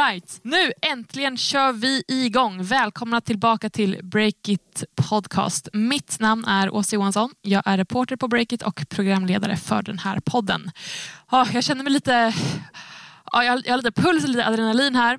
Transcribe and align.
Alright, 0.00 0.40
nu 0.42 0.72
äntligen 0.82 1.36
kör 1.36 1.72
vi 1.72 2.02
igång. 2.08 2.62
Välkomna 2.62 3.20
tillbaka 3.20 3.70
till 3.70 4.00
Breakit 4.02 4.84
Podcast. 4.94 5.68
Mitt 5.72 6.20
namn 6.20 6.44
är 6.44 6.74
Åsa 6.74 6.96
Johansson. 6.96 7.30
Jag 7.42 7.62
är 7.66 7.76
reporter 7.76 8.16
på 8.16 8.28
Breakit 8.28 8.62
och 8.62 8.84
programledare 8.88 9.56
för 9.56 9.82
den 9.82 9.98
här 9.98 10.20
podden. 10.20 10.70
Jag 11.30 11.64
känner 11.64 11.82
mig 11.82 11.92
lite... 11.92 12.34
Jag 13.32 13.52
har 13.52 13.76
lite 13.76 13.92
puls 13.92 14.24
och 14.24 14.28
lite 14.30 14.46
adrenalin 14.46 14.94
här. 14.94 15.18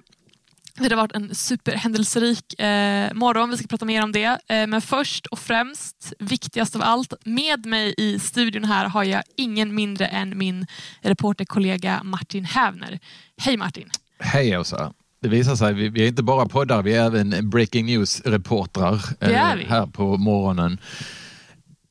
Det 0.76 0.90
har 0.90 0.96
varit 0.96 1.16
en 1.16 1.36
superhändelserik 1.36 2.60
eh, 2.60 3.14
morgon, 3.14 3.50
vi 3.50 3.58
ska 3.58 3.68
prata 3.68 3.86
mer 3.86 4.04
om 4.04 4.12
det. 4.12 4.40
Eh, 4.48 4.68
men 4.68 4.82
först 4.82 5.26
och 5.26 5.40
främst, 5.40 6.14
viktigast 6.20 6.76
av 6.76 6.82
allt, 6.82 7.14
med 7.26 7.66
mig 7.66 7.94
i 7.98 8.20
studion 8.20 8.64
här 8.64 8.86
har 8.86 9.04
jag 9.04 9.24
ingen 9.36 9.76
mindre 9.76 10.06
än 10.06 10.38
min 10.38 10.68
reporterkollega 11.02 12.04
Martin 12.04 12.46
Hävner. 12.46 13.00
Hej 13.38 13.58
Martin! 13.58 13.90
Hej 14.24 14.58
Åsa! 14.58 14.94
Det 15.22 15.30
visar 15.30 15.56
sig, 15.56 15.74
vi, 15.74 15.90
vi 15.90 16.04
är 16.04 16.08
inte 16.08 16.24
bara 16.24 16.46
poddar, 16.46 16.84
vi 16.84 16.94
är 16.94 17.06
även 17.06 17.50
breaking 17.50 17.86
news-reportrar 17.86 19.02
eh, 19.20 19.30
här 19.68 19.88
på 19.88 20.18
morgonen. 20.18 20.80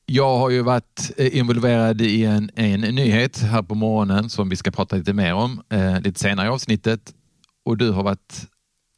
Jag 0.05 0.37
har 0.37 0.49
ju 0.49 0.61
varit 0.61 1.11
eh, 1.17 1.37
involverad 1.37 2.01
i 2.01 2.25
en, 2.25 2.51
en 2.55 2.81
nyhet 2.81 3.41
här 3.41 3.61
på 3.61 3.75
morgonen 3.75 4.29
som 4.29 4.49
vi 4.49 4.55
ska 4.55 4.71
prata 4.71 4.95
lite 4.95 5.13
mer 5.13 5.33
om 5.33 5.61
eh, 5.69 6.01
lite 6.01 6.19
senare 6.19 6.47
i 6.47 6.49
avsnittet. 6.49 7.13
Och 7.65 7.77
du 7.77 7.91
har 7.91 8.03
varit 8.03 8.47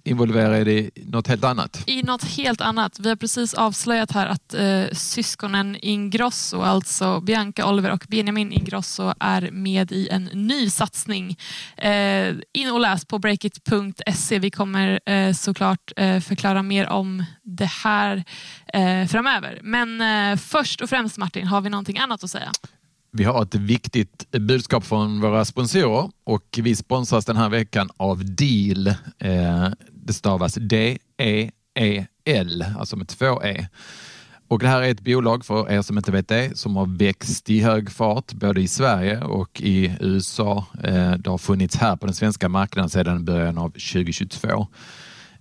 involverad 0.03 0.67
i 0.67 0.91
något 0.95 1.27
helt 1.27 1.43
annat? 1.43 1.83
I 1.85 2.03
något 2.03 2.23
helt 2.23 2.61
annat. 2.61 2.99
Vi 2.99 3.09
har 3.09 3.15
precis 3.15 3.53
avslöjat 3.53 4.11
här 4.11 4.27
att 4.27 4.53
eh, 4.53 4.85
syskonen 4.91 5.77
Ingrosso, 5.81 6.61
alltså 6.61 7.19
Bianca 7.21 7.69
Oliver 7.69 7.91
och 7.91 8.05
Benjamin 8.09 8.51
Ingrosso 8.51 9.13
är 9.19 9.51
med 9.51 9.91
i 9.91 10.09
en 10.09 10.23
ny 10.23 10.69
satsning. 10.69 11.37
Eh, 11.77 12.35
in 12.53 12.71
och 12.71 12.79
läs 12.79 13.05
på 13.05 13.19
breakit.se. 13.19 14.39
Vi 14.39 14.51
kommer 14.51 14.99
eh, 15.09 15.33
såklart 15.33 15.91
eh, 15.97 16.19
förklara 16.19 16.63
mer 16.63 16.89
om 16.89 17.23
det 17.43 17.69
här 17.83 18.23
eh, 18.73 19.07
framöver. 19.07 19.59
Men 19.63 20.01
eh, 20.01 20.37
först 20.37 20.81
och 20.81 20.89
främst 20.89 21.17
Martin, 21.17 21.47
har 21.47 21.61
vi 21.61 21.69
någonting 21.69 21.97
annat 21.97 22.23
att 22.23 22.31
säga? 22.31 22.51
Vi 23.11 23.23
har 23.23 23.43
ett 23.43 23.55
viktigt 23.55 24.31
budskap 24.31 24.85
från 24.85 25.21
våra 25.21 25.45
sponsorer 25.45 26.09
och 26.23 26.59
vi 26.63 26.75
sponsras 26.75 27.25
den 27.25 27.37
här 27.37 27.49
veckan 27.49 27.89
av 27.97 28.25
Deal. 28.25 28.93
Det 30.05 30.13
stavas 30.13 30.53
D-E-E-L, 30.53 31.45
alltså 32.79 32.95
med 32.95 33.07
två 33.07 33.43
E. 33.43 33.67
Och 34.47 34.59
det 34.59 34.67
här 34.67 34.81
är 34.81 34.91
ett 34.91 35.01
bolag, 35.01 35.45
för 35.45 35.71
er 35.71 35.81
som 35.81 35.97
inte 35.97 36.11
vet 36.11 36.27
det, 36.27 36.57
som 36.57 36.75
har 36.75 36.97
växt 36.97 37.49
i 37.49 37.61
hög 37.61 37.91
fart 37.91 38.33
både 38.33 38.61
i 38.61 38.67
Sverige 38.67 39.23
och 39.23 39.61
i 39.61 39.97
USA. 39.99 40.65
Eh, 40.83 41.11
det 41.11 41.29
har 41.29 41.37
funnits 41.37 41.75
här 41.75 41.95
på 41.95 42.05
den 42.05 42.15
svenska 42.15 42.49
marknaden 42.49 42.89
sedan 42.89 43.25
början 43.25 43.57
av 43.57 43.69
2022. 43.69 44.67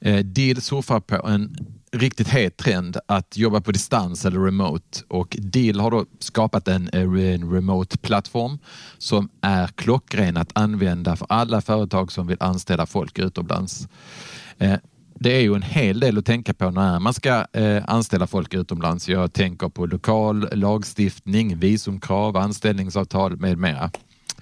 Eh, 0.00 0.18
Deal 0.18 0.60
surfar 0.60 1.00
på 1.00 1.28
en 1.28 1.56
riktigt 1.92 2.28
het 2.28 2.56
trend 2.56 2.96
att 3.06 3.36
jobba 3.36 3.60
på 3.60 3.72
distans 3.72 4.24
eller 4.24 4.40
remote 4.40 4.98
och 5.08 5.36
Deal 5.40 5.80
har 5.80 5.90
då 5.90 6.06
skapat 6.18 6.68
en, 6.68 6.88
eh, 6.88 7.34
en 7.34 7.52
remote-plattform 7.52 8.58
som 8.98 9.28
är 9.40 9.66
klockren 9.66 10.36
att 10.36 10.50
använda 10.54 11.16
för 11.16 11.26
alla 11.30 11.60
företag 11.60 12.12
som 12.12 12.26
vill 12.26 12.36
anställa 12.40 12.86
folk 12.86 13.18
utomlands. 13.18 13.88
Eh, 14.58 14.76
det 15.14 15.36
är 15.36 15.40
ju 15.40 15.54
en 15.54 15.62
hel 15.62 16.00
del 16.00 16.18
att 16.18 16.26
tänka 16.26 16.54
på 16.54 16.70
när 16.70 17.00
man 17.00 17.14
ska 17.14 17.46
eh, 17.52 17.82
anställa 17.86 18.26
folk 18.26 18.54
utomlands. 18.54 19.08
Jag 19.08 19.32
tänker 19.32 19.68
på 19.68 19.86
lokal 19.86 20.48
lagstiftning, 20.52 21.58
visumkrav, 21.58 22.36
anställningsavtal 22.36 23.36
med 23.36 23.58
mera. 23.58 23.90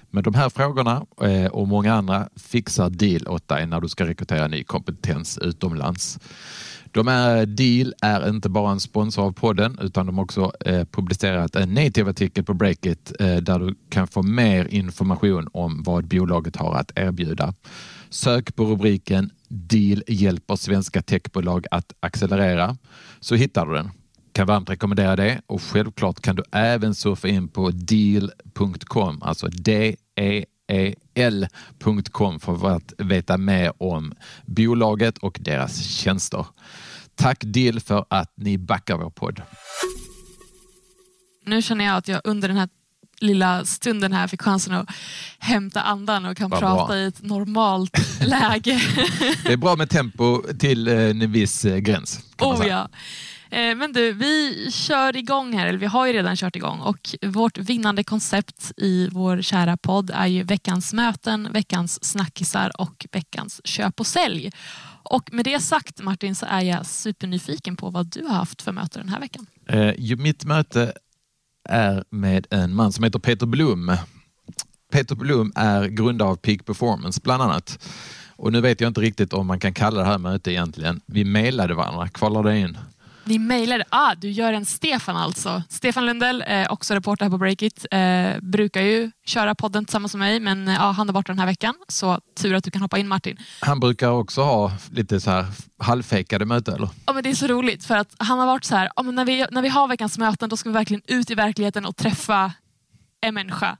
Men 0.09 0.23
de 0.23 0.33
här 0.33 0.49
frågorna 0.49 1.05
eh, 1.21 1.45
och 1.45 1.67
många 1.67 1.93
andra 1.93 2.29
fixar 2.35 2.89
Deal 2.89 3.27
åt 3.27 3.47
dig 3.47 3.65
när 3.67 3.81
du 3.81 3.89
ska 3.89 4.05
rekrytera 4.05 4.47
ny 4.47 4.63
kompetens 4.63 5.37
utomlands. 5.37 6.19
De 6.91 7.07
är, 7.07 7.45
Deal 7.45 7.93
är 8.01 8.29
inte 8.29 8.49
bara 8.49 8.71
en 8.71 8.79
sponsor 8.79 9.23
av 9.23 9.31
podden 9.31 9.79
utan 9.81 10.05
de 10.05 10.17
har 10.17 10.23
också 10.23 10.51
eh, 10.65 10.85
publicerat 10.85 11.55
en 11.55 11.73
native-artikel 11.73 12.43
på 12.43 12.53
Breakit 12.53 13.11
eh, 13.19 13.35
där 13.35 13.59
du 13.59 13.75
kan 13.89 14.07
få 14.07 14.23
mer 14.23 14.65
information 14.65 15.47
om 15.53 15.83
vad 15.83 16.07
bolaget 16.07 16.55
har 16.55 16.75
att 16.75 16.91
erbjuda. 16.95 17.53
Sök 18.09 18.55
på 18.55 18.65
rubriken 18.65 19.31
Deal 19.53 20.03
hjälper 20.07 20.55
svenska 20.55 21.01
techbolag 21.01 21.65
att 21.71 21.93
accelerera 21.99 22.77
så 23.19 23.35
hittar 23.35 23.65
du 23.65 23.73
den. 23.73 23.91
Kan 24.33 24.47
varmt 24.47 24.69
rekommendera 24.69 25.15
det 25.15 25.41
och 25.47 25.61
självklart 25.61 26.19
kan 26.19 26.35
du 26.35 26.43
även 26.51 26.95
surfa 26.95 27.27
in 27.27 27.47
på 27.47 27.71
deal.com, 27.71 29.21
alltså 29.21 29.47
D-E-E-L.com 29.47 30.49
för 32.39 32.75
att 32.75 32.93
veta 32.97 33.37
mer 33.37 33.83
om 33.83 34.13
bolaget 34.45 35.17
och 35.17 35.37
deras 35.41 35.83
tjänster. 35.83 36.45
Tack 37.15 37.43
Deal 37.45 37.79
för 37.79 38.05
att 38.09 38.33
ni 38.35 38.57
backar 38.57 38.97
vår 38.97 39.09
podd. 39.09 39.41
Nu 41.45 41.61
känner 41.61 41.85
jag 41.85 41.97
att 41.97 42.07
jag 42.07 42.21
under 42.23 42.47
den 42.47 42.57
här 42.57 42.69
lilla 43.21 43.65
stunden 43.65 44.13
här 44.13 44.27
fick 44.27 44.41
chansen 44.41 44.73
att 44.73 44.89
hämta 45.39 45.81
andan 45.81 46.25
och 46.25 46.37
kan 46.37 46.49
Vad 46.49 46.59
prata 46.59 46.87
bra. 46.87 46.97
i 46.97 47.05
ett 47.05 47.21
normalt 47.21 47.97
läge. 48.21 48.81
det 49.45 49.53
är 49.53 49.57
bra 49.57 49.75
med 49.75 49.89
tempo 49.89 50.41
till 50.59 50.87
eh, 50.87 50.95
en 50.95 51.31
viss 51.31 51.65
eh, 51.65 51.77
gräns. 51.77 52.19
oh, 52.39 52.67
ja. 52.67 52.89
Eh, 53.51 53.75
men 53.75 53.93
du, 53.93 54.11
vi 54.13 54.67
kör 54.71 55.15
igång 55.17 55.53
här, 55.57 55.67
eller 55.67 55.79
vi 55.79 55.85
har 55.85 56.07
ju 56.07 56.13
redan 56.13 56.35
kört 56.35 56.55
igång 56.55 56.79
och 56.79 57.15
vårt 57.21 57.57
vinnande 57.57 58.03
koncept 58.03 58.71
i 58.77 59.09
vår 59.11 59.41
kära 59.41 59.77
podd 59.77 60.11
är 60.13 60.27
ju 60.27 60.43
veckans 60.43 60.93
möten, 60.93 61.47
veckans 61.51 62.03
snackisar 62.05 62.81
och 62.81 63.05
veckans 63.11 63.61
köp 63.63 63.99
och 63.99 64.07
sälj. 64.07 64.51
Och 65.03 65.33
med 65.33 65.45
det 65.45 65.59
sagt 65.59 66.01
Martin 66.01 66.35
så 66.35 66.45
är 66.45 66.61
jag 66.61 66.85
supernyfiken 66.85 67.75
på 67.75 67.89
vad 67.89 68.05
du 68.05 68.23
har 68.23 68.35
haft 68.35 68.61
för 68.61 68.71
möte 68.71 68.99
den 68.99 69.09
här 69.09 69.19
veckan. 69.19 69.45
Eh, 69.67 70.17
mitt 70.17 70.45
möte 70.45 70.93
är 71.69 72.03
med 72.09 72.47
en 72.49 72.75
man 72.75 72.91
som 72.91 73.03
heter 73.03 73.19
Peter 73.19 73.45
Blom. 73.45 73.97
Peter 74.91 75.15
Blom 75.15 75.51
är 75.55 75.87
grundare 75.87 76.29
av 76.29 76.35
Peak 76.35 76.65
Performance 76.65 77.21
bland 77.23 77.43
annat. 77.43 77.79
Och 78.35 78.51
nu 78.51 78.61
vet 78.61 78.81
jag 78.81 78.87
inte 78.87 79.01
riktigt 79.01 79.33
om 79.33 79.47
man 79.47 79.59
kan 79.59 79.73
kalla 79.73 79.99
det 79.99 80.07
här 80.07 80.17
mötet 80.17 80.47
egentligen. 80.47 81.01
Vi 81.05 81.25
mejlade 81.25 81.73
varandra, 81.73 82.07
Kvalade 82.07 82.49
det 82.49 82.57
in? 82.59 82.77
Ni 83.23 83.39
mejlade, 83.39 83.83
ah, 83.89 84.15
du 84.15 84.29
gör 84.29 84.53
en 84.53 84.65
Stefan 84.65 85.17
alltså. 85.17 85.63
Stefan 85.69 86.05
Lundell, 86.05 86.43
eh, 86.47 86.71
också 86.71 86.93
reporter 86.93 87.25
här 87.25 87.29
på 87.29 87.37
Breakit, 87.37 87.85
eh, 87.91 88.39
brukar 88.41 88.81
ju 88.81 89.11
köra 89.25 89.55
podden 89.55 89.85
tillsammans 89.85 90.15
med 90.15 90.19
mig 90.19 90.39
men 90.39 90.67
eh, 90.67 90.93
han 90.93 91.09
är 91.09 91.13
borta 91.13 91.31
den 91.31 91.39
här 91.39 91.45
veckan 91.45 91.75
så 91.87 92.19
tur 92.35 92.53
att 92.53 92.63
du 92.63 92.71
kan 92.71 92.81
hoppa 92.81 92.97
in 92.97 93.07
Martin. 93.07 93.37
Han 93.59 93.79
brukar 93.79 94.09
också 94.09 94.41
ha 94.41 94.71
lite 94.91 95.21
så 95.21 95.31
här 95.31 95.45
halvfejkade 95.77 96.45
möten 96.45 96.73
eller? 96.75 96.89
Ja 97.05 97.13
men 97.13 97.23
det 97.23 97.29
är 97.29 97.35
så 97.35 97.47
roligt 97.47 97.85
för 97.85 97.97
att 97.97 98.15
han 98.17 98.39
har 98.39 98.45
varit 98.45 98.63
så 98.63 98.75
här, 98.75 98.91
ja, 98.95 99.03
men 99.03 99.15
när, 99.15 99.25
vi, 99.25 99.45
när 99.51 99.61
vi 99.61 99.69
har 99.69 99.87
veckans 99.87 100.17
möten 100.17 100.49
då 100.49 100.57
ska 100.57 100.69
vi 100.69 100.73
verkligen 100.73 101.01
ut 101.07 101.31
i 101.31 101.35
verkligheten 101.35 101.85
och 101.85 101.95
träffa 101.95 102.53
en 103.21 103.33
människa 103.33 103.77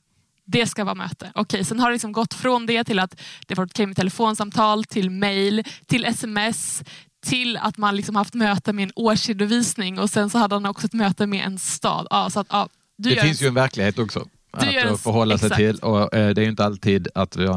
det 0.52 0.68
ska 0.68 0.84
vara 0.84 0.96
möte. 0.96 1.32
Okej, 1.36 1.66
sen 1.66 1.80
har 1.80 1.90
det 1.90 1.94
liksom 1.94 2.12
gått 2.12 2.34
från 2.34 2.66
det 2.66 2.84
till 2.84 3.00
att 3.00 3.22
det 3.48 3.56
varit 3.56 3.72
okej 3.72 3.86
med 3.86 3.96
telefonsamtal, 3.96 4.84
till 4.84 5.10
mail, 5.10 5.64
till 5.86 6.06
sms, 6.06 6.84
till 7.22 7.58
att 7.58 7.78
man 7.78 7.96
liksom 7.96 8.16
haft 8.16 8.34
möte 8.34 8.74
med 8.74 8.84
en 8.84 8.92
årsredovisning 8.96 10.00
och 10.00 10.10
sen 10.10 10.30
så 10.30 10.38
hade 10.38 10.56
han 10.56 10.66
också 10.66 10.88
ett 10.88 10.94
möte 10.94 11.28
med 11.28 11.46
en 11.46 11.60
stad. 11.60 12.08
Ja, 12.10 12.30
så 12.30 12.40
att, 12.40 12.48
ja, 12.50 12.70
det 12.98 13.22
finns 13.22 13.42
en... 13.42 13.46
ju 13.46 13.48
en 13.48 13.54
verklighet 13.54 14.00
också 14.00 14.28
att 14.52 14.64
en... 14.64 14.98
förhålla 14.98 15.38
sig 15.38 15.50
till 15.50 15.76
och 15.76 16.14
eh, 16.14 16.34
det 16.34 16.42
är 16.42 16.48
inte 16.48 16.66
alltid 16.66 17.08
att 17.16 17.36
vi 17.36 17.48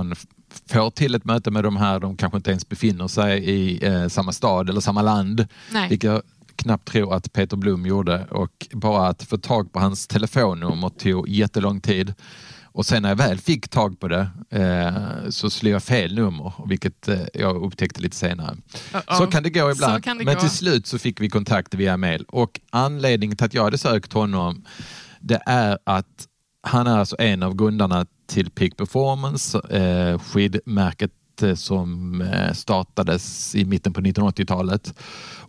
får 0.69 0.91
till 0.91 1.15
ett 1.15 1.25
möte 1.25 1.51
med 1.51 1.65
de 1.65 1.77
här, 1.77 2.01
de 2.01 2.17
kanske 2.17 2.37
inte 2.37 2.51
ens 2.51 2.69
befinner 2.69 3.09
sig 3.09 3.45
i 3.51 3.87
eh, 3.87 4.09
samma 4.09 4.33
stad 4.33 4.71
eller 4.71 4.81
samma 4.81 5.03
land. 5.03 5.47
Nej. 5.73 5.89
Vilket 5.89 6.11
jag 6.11 6.23
knappt 6.57 6.89
tror 6.89 7.15
att 7.15 7.33
Peter 7.33 7.57
Blom 7.57 7.87
gjorde 7.87 8.27
och 8.31 8.67
bara 8.73 9.09
att 9.09 9.23
få 9.23 9.39
tag 9.39 9.73
på 9.73 9.81
hans 9.81 10.07
telefonnummer 10.07 10.89
tog 10.89 11.29
jättelång 11.29 11.81
tid. 11.81 12.15
Och 12.75 12.87
sen 12.87 13.03
när 13.03 13.09
jag 13.09 13.17
väl 13.17 13.39
fick 13.39 13.69
tag 13.69 14.01
på 14.01 14.09
det 14.09 14.29
eh, 14.51 15.31
så 15.31 15.51
slog 15.51 15.73
jag 15.73 15.83
fel 15.83 16.15
nummer, 16.15 16.53
vilket 16.67 17.09
eh, 17.09 17.21
jag 17.35 17.65
upptäckte 17.65 18.01
lite 18.01 18.17
senare. 18.17 18.53
Uh 18.53 18.61
-oh. 18.93 19.19
Så 19.19 19.27
kan 19.27 19.43
det 19.43 19.51
gå 19.51 19.71
ibland. 19.71 20.05
Det 20.05 20.15
Men 20.15 20.35
gå. 20.35 20.41
till 20.41 20.51
slut 20.51 20.87
så 20.87 20.99
fick 20.99 21.21
vi 21.21 21.31
kontakt 21.31 21.75
via 21.75 21.97
mail 21.97 22.25
och 22.29 22.61
anledningen 22.71 23.37
till 23.37 23.47
att 23.47 23.55
jag 23.55 23.65
hade 23.65 23.79
sökt 23.79 24.13
honom 24.13 24.65
det 25.21 25.43
är 25.47 25.79
att 25.85 26.29
han 26.63 26.87
är 26.87 26.99
alltså 26.99 27.17
en 27.19 27.43
av 27.43 27.55
grundarna 27.57 28.07
till 28.27 28.51
Peak 28.51 28.77
Performance, 28.77 29.59
eh, 29.59 30.19
skidmärket 30.19 31.43
eh, 31.43 31.55
som 31.55 32.21
eh, 32.21 32.53
startades 32.53 33.55
i 33.55 33.65
mitten 33.65 33.93
på 33.93 34.01
1980-talet 34.01 34.95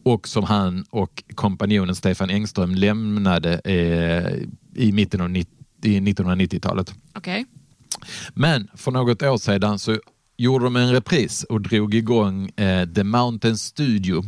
och 0.04 0.28
som 0.28 0.44
han 0.44 0.86
och 0.89 1.24
kompanjonen 1.36 1.95
Stefan 1.95 2.30
Engström 2.30 2.75
lämnade 2.75 3.60
eh, 3.60 4.33
i 4.75 4.92
mitten 4.92 5.21
av 5.21 5.30
90 5.30 5.64
i 5.85 5.99
1990-talet. 5.99 6.93
Okay. 7.15 7.45
Men 8.33 8.67
för 8.73 8.91
något 8.91 9.23
år 9.23 9.37
sedan 9.37 9.79
så 9.79 9.99
gjorde 10.37 10.65
de 10.65 10.75
en 10.75 10.91
repris 10.91 11.43
och 11.43 11.61
drog 11.61 11.93
igång 11.93 12.49
eh, 12.49 12.89
The 12.89 13.03
Mountain 13.03 13.57
Studio. 13.57 14.23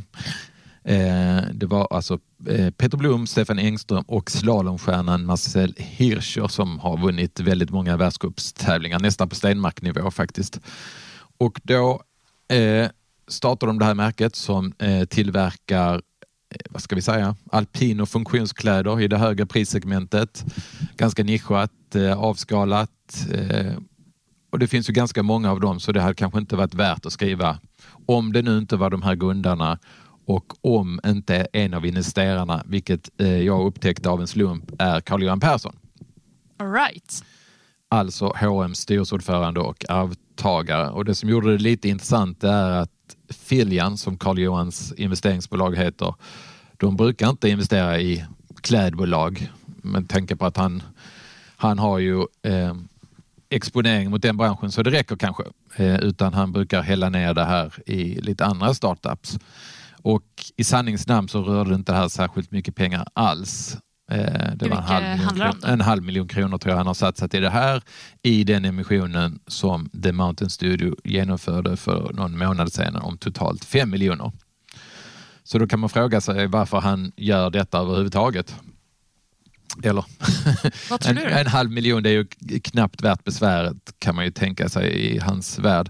Eh, 0.84 1.42
det 1.54 1.66
var 1.66 1.88
alltså 1.92 2.20
eh, 2.50 2.70
Peter 2.70 2.98
Blom, 2.98 3.28
Stefan 3.28 3.60
Engström 3.60 4.04
och 4.08 4.32
slalomstjärnan 4.32 5.26
Marcel 5.26 5.74
Hirscher 5.78 6.48
som 6.48 6.80
har 6.80 6.98
vunnit 6.98 7.40
väldigt 7.40 7.70
många 7.70 7.98
världscupstävlingar, 7.98 9.00
nästan 9.00 9.30
på 9.30 9.36
Stenmark-nivå 9.36 10.12
faktiskt. 10.12 10.60
Och 11.38 11.60
då 11.64 12.02
eh, 12.56 12.90
startade 13.28 13.70
de 13.70 13.80
det 13.80 13.86
här 13.86 13.94
märket 13.94 14.36
som 14.36 14.74
eh, 14.80 15.06
tillverkar 15.06 16.02
Eh, 16.50 16.58
vad 16.70 16.82
ska 16.82 16.96
vi 16.96 17.02
säga, 17.02 17.36
alpin 17.52 18.02
och 18.02 18.10
funktionskläder 18.10 19.02
i 19.02 19.08
det 19.08 19.18
högre 19.18 19.46
prissegmentet. 19.46 20.46
Ganska 20.98 21.24
nischat, 21.24 21.96
eh, 21.96 22.20
avskalat 22.20 23.28
eh, 23.34 23.74
och 24.52 24.60
det 24.60 24.68
finns 24.68 24.90
ju 24.90 24.94
ganska 24.94 25.24
många 25.24 25.52
av 25.52 25.60
dem 25.60 25.80
så 25.80 25.92
det 25.92 26.02
hade 26.02 26.16
kanske 26.16 26.40
inte 26.40 26.56
varit 26.56 26.74
värt 26.74 27.06
att 27.06 27.14
skriva 27.14 27.60
om 28.06 28.34
det 28.34 28.42
nu 28.42 28.58
inte 28.58 28.76
var 28.76 28.90
de 28.90 29.02
här 29.02 29.16
grundarna 29.16 29.80
och 30.26 30.54
om 30.62 31.00
inte 31.06 31.48
en 31.54 31.74
av 31.74 31.86
investerarna, 31.86 32.64
vilket 32.66 33.10
jag 33.18 33.66
upptäckte 33.66 34.10
av 34.10 34.22
en 34.22 34.28
slump, 34.28 34.72
är 34.80 35.02
Carl-Johan 35.02 35.40
Persson. 35.40 35.76
All 36.58 36.72
right. 36.72 37.24
Alltså 37.90 38.34
H&M 38.36 38.76
styrelseordförande 38.76 39.60
och 39.60 39.86
arvtagare. 39.90 40.90
Och 40.90 41.06
det 41.06 41.16
som 41.16 41.30
gjorde 41.30 41.52
det 41.52 41.64
lite 41.64 41.90
intressant 41.90 42.44
är 42.44 42.72
att 42.72 42.90
Filian, 43.30 43.98
som 43.98 44.18
Carl-Johans 44.18 44.94
investeringsbolag 44.98 45.76
heter, 45.78 46.14
de 46.78 46.96
brukar 46.96 47.30
inte 47.30 47.50
investera 47.50 48.00
i 48.00 48.26
klädbolag. 48.62 49.52
Men 49.66 50.08
tänker 50.08 50.36
på 50.36 50.46
att 50.46 50.58
han, 50.58 50.84
han 51.58 51.80
har 51.80 52.00
ju 52.00 52.20
eh, 52.44 52.76
exponering 53.50 54.10
mot 54.10 54.22
den 54.22 54.38
branschen 54.38 54.72
så 54.72 54.84
det 54.84 54.92
räcker 54.92 55.16
kanske. 55.16 55.44
Eh, 55.76 55.96
utan 55.96 56.34
han 56.34 56.52
brukar 56.52 56.82
hälla 56.82 57.10
ner 57.10 57.34
det 57.34 57.46
här 57.46 57.90
i 57.90 58.22
lite 58.22 58.46
andra 58.46 58.74
startups. 58.74 59.40
Och 60.02 60.24
i 60.58 60.64
sanningens 60.64 61.08
namn 61.08 61.28
så 61.28 61.44
rörde 61.44 61.70
det 61.70 61.76
inte 61.76 61.94
här 61.94 62.08
särskilt 62.08 62.52
mycket 62.52 62.76
pengar 62.76 63.08
alls. 63.14 63.78
Eh, 64.12 64.52
det 64.56 64.70
var 64.70 64.78
en 64.78 64.84
halv, 64.84 65.34
miljon 65.34 65.56
en 65.64 65.82
halv 65.82 66.04
miljon 66.04 66.28
kronor 66.28 66.58
tror 66.58 66.72
jag 66.72 66.78
han 66.78 66.88
har 66.88 66.94
satsat 66.94 67.34
i 67.34 67.40
det 67.40 67.50
här 67.50 67.84
i 68.24 68.44
den 68.44 68.66
emissionen 68.66 69.40
som 69.48 69.90
The 70.04 70.12
Mountain 70.12 70.50
Studio 70.50 70.96
genomförde 71.04 71.78
för 71.78 72.14
någon 72.14 72.38
månad 72.38 72.74
sedan 72.74 72.96
om 72.96 73.18
totalt 73.18 73.66
fem 73.66 73.90
miljoner. 73.90 74.32
Så 75.44 75.60
då 75.60 75.68
kan 75.68 75.80
man 75.80 75.90
fråga 75.90 76.22
sig 76.22 76.48
varför 76.48 76.80
han 76.80 77.12
gör 77.16 77.50
detta 77.50 77.80
överhuvudtaget. 77.80 78.56
Eller 79.84 80.06
en, 81.08 81.18
en 81.18 81.48
halv 81.48 81.72
miljon 81.72 82.04
det 82.04 82.10
är 82.10 82.14
ju 82.14 82.26
knappt 82.60 83.02
värt 83.02 83.24
besväret 83.24 83.94
kan 84.00 84.16
man 84.16 84.26
ju 84.26 84.32
tänka 84.32 84.70
sig 84.70 85.16
i 85.16 85.20
hans 85.20 85.60
värld. 85.60 85.90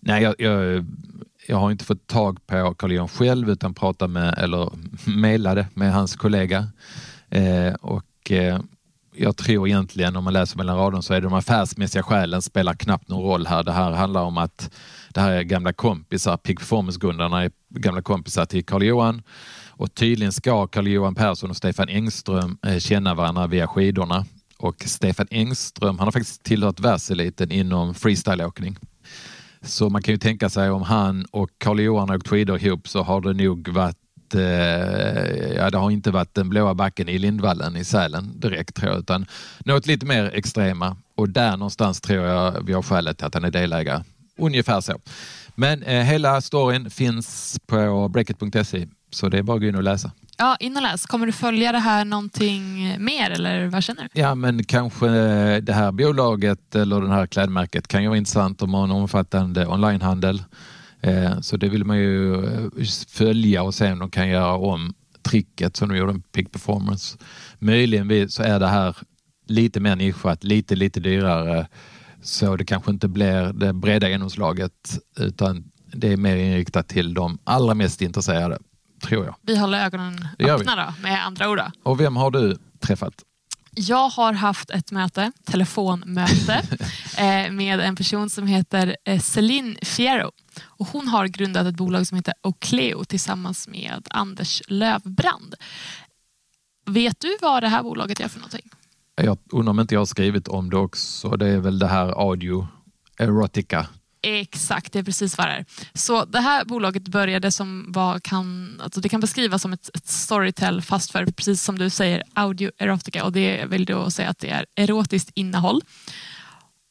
Nej, 0.00 0.22
jag, 0.22 0.34
jag, 0.38 0.86
jag 1.48 1.56
har 1.56 1.70
inte 1.70 1.84
fått 1.84 2.06
tag 2.06 2.46
på 2.46 2.74
Carl 2.74 2.92
Johan 2.92 3.08
själv 3.08 3.50
utan 3.50 3.74
pratade 3.74 4.12
med, 4.12 4.34
eller 4.38 4.70
mejlade 5.10 5.66
med 5.74 5.92
hans 5.92 6.16
kollega. 6.16 6.68
Eh, 7.30 7.74
och 7.74 8.30
eh, 8.30 8.60
jag 9.14 9.36
tror 9.36 9.68
egentligen 9.68 10.16
om 10.16 10.24
man 10.24 10.32
läser 10.32 10.56
mellan 10.56 10.76
raderna 10.76 11.02
så 11.02 11.14
är 11.14 11.20
det 11.20 11.26
de 11.26 11.34
affärsmässiga 11.34 12.02
skälen 12.02 12.42
spelar 12.42 12.74
knappt 12.74 13.08
någon 13.08 13.22
roll 13.22 13.46
här. 13.46 13.62
Det 13.62 13.72
här 13.72 13.90
handlar 13.90 14.22
om 14.22 14.38
att 14.38 14.70
det 15.14 15.20
här 15.20 15.32
är 15.32 15.42
gamla 15.42 15.72
kompisar, 15.72 16.36
Peak 16.36 16.58
Performance-grundarna 16.58 17.44
är 17.44 17.50
gamla 17.68 18.02
kompisar 18.02 18.44
till 18.44 18.64
Carl 18.64 18.82
Johan 18.82 19.22
och 19.68 19.94
tydligen 19.94 20.32
ska 20.32 20.66
Carl 20.66 20.88
Johan 20.88 21.14
Persson 21.14 21.50
och 21.50 21.56
Stefan 21.56 21.88
Engström 21.88 22.58
eh, 22.66 22.78
känna 22.78 23.14
varandra 23.14 23.46
via 23.46 23.66
skidorna. 23.66 24.26
Och 24.58 24.82
Stefan 24.86 25.26
Engström, 25.30 25.98
han 25.98 26.06
har 26.06 26.12
faktiskt 26.12 26.42
tillhört 26.42 26.80
världseliten 26.80 27.50
inom 27.52 27.94
freestyleåkning. 27.94 28.76
Så 29.62 29.88
man 29.88 30.02
kan 30.02 30.14
ju 30.14 30.18
tänka 30.18 30.48
sig 30.48 30.70
om 30.70 30.82
han 30.82 31.24
och 31.30 31.50
Carl 31.58 31.80
Johan 31.80 32.08
har 32.08 32.16
åkt 32.16 32.28
skidor 32.28 32.62
ihop 32.62 32.88
så 32.88 33.02
har 33.02 33.20
det 33.20 33.32
nog 33.32 33.68
varit 33.68 33.96
eh, 34.34 35.52
ja, 35.56 35.70
det 35.70 35.78
har 35.78 35.90
inte 35.90 36.10
varit 36.10 36.34
den 36.34 36.48
blåa 36.48 36.74
backen 36.74 37.08
i 37.08 37.18
Lindvallen 37.18 37.76
i 37.76 37.84
Sälen 37.84 38.40
direkt 38.40 38.74
tror 38.74 38.90
jag, 38.90 39.00
utan 39.00 39.26
något 39.58 39.86
lite 39.86 40.06
mer 40.06 40.30
extrema. 40.34 40.96
Och 41.14 41.28
där 41.28 41.50
någonstans 41.50 42.00
tror 42.00 42.26
jag 42.26 42.66
vi 42.66 42.72
har 42.72 42.82
skälet 42.82 43.18
till 43.18 43.26
att 43.26 43.34
han 43.34 43.44
är 43.44 43.50
delägare. 43.50 44.02
Ungefär 44.38 44.80
så. 44.80 45.00
Men 45.54 45.82
eh, 45.82 46.02
hela 46.02 46.40
storyn 46.40 46.90
finns 46.90 47.58
på 47.66 48.08
breakit.se 48.08 48.86
så 49.10 49.28
det 49.28 49.38
är 49.38 49.42
bara 49.42 49.54
att 49.54 49.62
gå 49.62 49.68
in 49.68 49.74
och 49.74 49.82
läsa. 49.82 50.10
Ja, 50.36 50.56
in 50.60 50.76
och 50.76 50.82
läs. 50.82 51.06
Kommer 51.06 51.26
du 51.26 51.32
följa 51.32 51.72
det 51.72 51.78
här 51.78 52.04
någonting 52.04 52.94
mer 53.04 53.30
eller 53.30 53.66
vad 53.66 53.82
känner 53.82 54.02
du? 54.02 54.20
Ja, 54.20 54.34
men 54.34 54.64
kanske 54.64 55.06
det 55.60 55.72
här 55.72 55.92
bolaget 55.92 56.74
eller 56.74 57.00
det 57.00 57.08
här 57.08 57.26
klädmärket 57.26 57.88
kan 57.88 58.02
ju 58.02 58.08
vara 58.08 58.18
intressant 58.18 58.62
om 58.62 58.70
man 58.70 58.80
har 58.80 58.96
en 58.96 59.02
omfattande 59.02 59.66
onlinehandel. 59.66 60.42
Eh, 61.02 61.40
Så 61.40 61.56
det 61.56 61.68
vill 61.68 61.84
man 61.84 61.98
ju 61.98 62.34
eh, 62.44 62.84
följa 63.08 63.62
och 63.62 63.74
se 63.74 63.92
om 63.92 63.98
de 63.98 64.10
kan 64.10 64.28
göra 64.28 64.54
om 64.54 64.94
tricket 65.22 65.76
som 65.76 65.88
de 65.88 65.96
gjorde 65.96 66.12
med 66.12 66.32
Peak 66.32 66.52
Performance. 66.52 67.18
Möjligen 67.58 68.28
så 68.30 68.42
är 68.42 68.60
det 68.60 68.66
här 68.68 68.96
lite 69.46 69.80
mer 69.80 69.96
nischat, 69.96 70.44
lite, 70.44 70.76
lite 70.76 71.00
dyrare. 71.00 71.68
Så 72.22 72.56
det 72.56 72.64
kanske 72.64 72.90
inte 72.90 73.08
blir 73.08 73.52
det 73.52 73.72
breda 73.72 74.08
genomslaget 74.08 74.98
utan 75.18 75.64
det 75.92 76.12
är 76.12 76.16
mer 76.16 76.36
inriktat 76.36 76.88
till 76.88 77.14
de 77.14 77.38
allra 77.44 77.74
mest 77.74 78.02
intresserade, 78.02 78.58
tror 79.02 79.24
jag. 79.24 79.34
Vi 79.42 79.58
håller 79.58 79.84
ögonen 79.84 80.28
öppna 80.38 80.76
då, 80.76 81.02
med 81.02 81.26
andra 81.26 81.50
ord. 81.50 81.60
Och 81.82 82.00
vem 82.00 82.16
har 82.16 82.30
du 82.30 82.56
träffat? 82.80 83.14
Jag 83.74 84.08
har 84.08 84.32
haft 84.32 84.70
ett 84.70 84.92
möte, 84.92 85.32
telefonmöte, 85.44 86.62
eh, 87.18 87.52
med 87.52 87.80
en 87.80 87.96
person 87.96 88.30
som 88.30 88.46
heter 88.46 88.96
eh, 89.04 89.20
Celine 89.20 89.78
Fierro. 89.82 90.30
Och 90.64 90.86
hon 90.86 91.08
har 91.08 91.26
grundat 91.26 91.66
ett 91.66 91.76
bolag 91.76 92.06
som 92.06 92.16
heter 92.16 92.34
Ocleo 92.42 93.04
tillsammans 93.04 93.68
med 93.68 94.08
Anders 94.10 94.62
Lövbrand. 94.68 95.54
Vet 96.86 97.20
du 97.20 97.36
vad 97.40 97.62
det 97.62 97.68
här 97.68 97.82
bolaget 97.82 98.20
gör 98.20 98.28
för 98.28 98.38
någonting? 98.38 98.70
Jag 99.14 99.38
undrar 99.52 99.70
om 99.70 99.80
inte 99.80 99.94
jag 99.94 100.00
har 100.00 100.06
skrivit 100.06 100.48
om 100.48 100.70
det 100.70 100.76
också. 100.76 101.36
Det 101.36 101.48
är 101.48 101.58
väl 101.58 101.78
det 101.78 101.86
här 101.86 102.28
audio 102.30 102.68
erotica. 103.18 103.86
Exakt, 104.22 104.92
det 104.92 104.98
är 104.98 105.02
precis 105.02 105.38
vad 105.38 105.46
det 105.46 105.52
är. 105.52 105.64
Så 105.94 106.24
det 106.24 106.40
här 106.40 106.64
bolaget 106.64 107.08
började 107.08 107.52
som 107.52 107.86
vad 107.88 108.22
kan, 108.22 108.80
alltså 108.84 109.00
det 109.00 109.08
kan 109.08 109.20
beskrivas 109.20 109.62
som 109.62 109.72
ett, 109.72 109.90
ett 109.94 110.06
storytell 110.08 110.82
fast 110.82 111.10
för, 111.10 111.26
precis 111.26 111.62
som 111.62 111.78
du 111.78 111.90
säger, 111.90 112.22
audio 112.34 112.70
erotica 112.78 113.24
och 113.24 113.32
det 113.32 113.64
vill 113.64 113.84
då 113.84 114.10
säga 114.10 114.28
att 114.28 114.38
det 114.38 114.50
är 114.50 114.66
erotiskt 114.76 115.30
innehåll. 115.34 115.80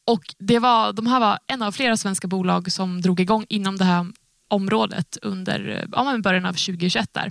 Och 0.06 0.34
det 0.38 0.58
var, 0.58 0.92
de 0.92 1.06
här 1.06 1.20
var 1.20 1.38
en 1.46 1.62
av 1.62 1.72
flera 1.72 1.96
svenska 1.96 2.28
bolag 2.28 2.72
som 2.72 3.00
drog 3.00 3.20
igång 3.20 3.46
inom 3.48 3.76
det 3.76 3.84
här 3.84 4.06
området 4.48 5.18
under 5.22 5.88
ja, 5.92 6.18
början 6.18 6.46
av 6.46 6.52
2021. 6.52 7.14
Där. 7.14 7.30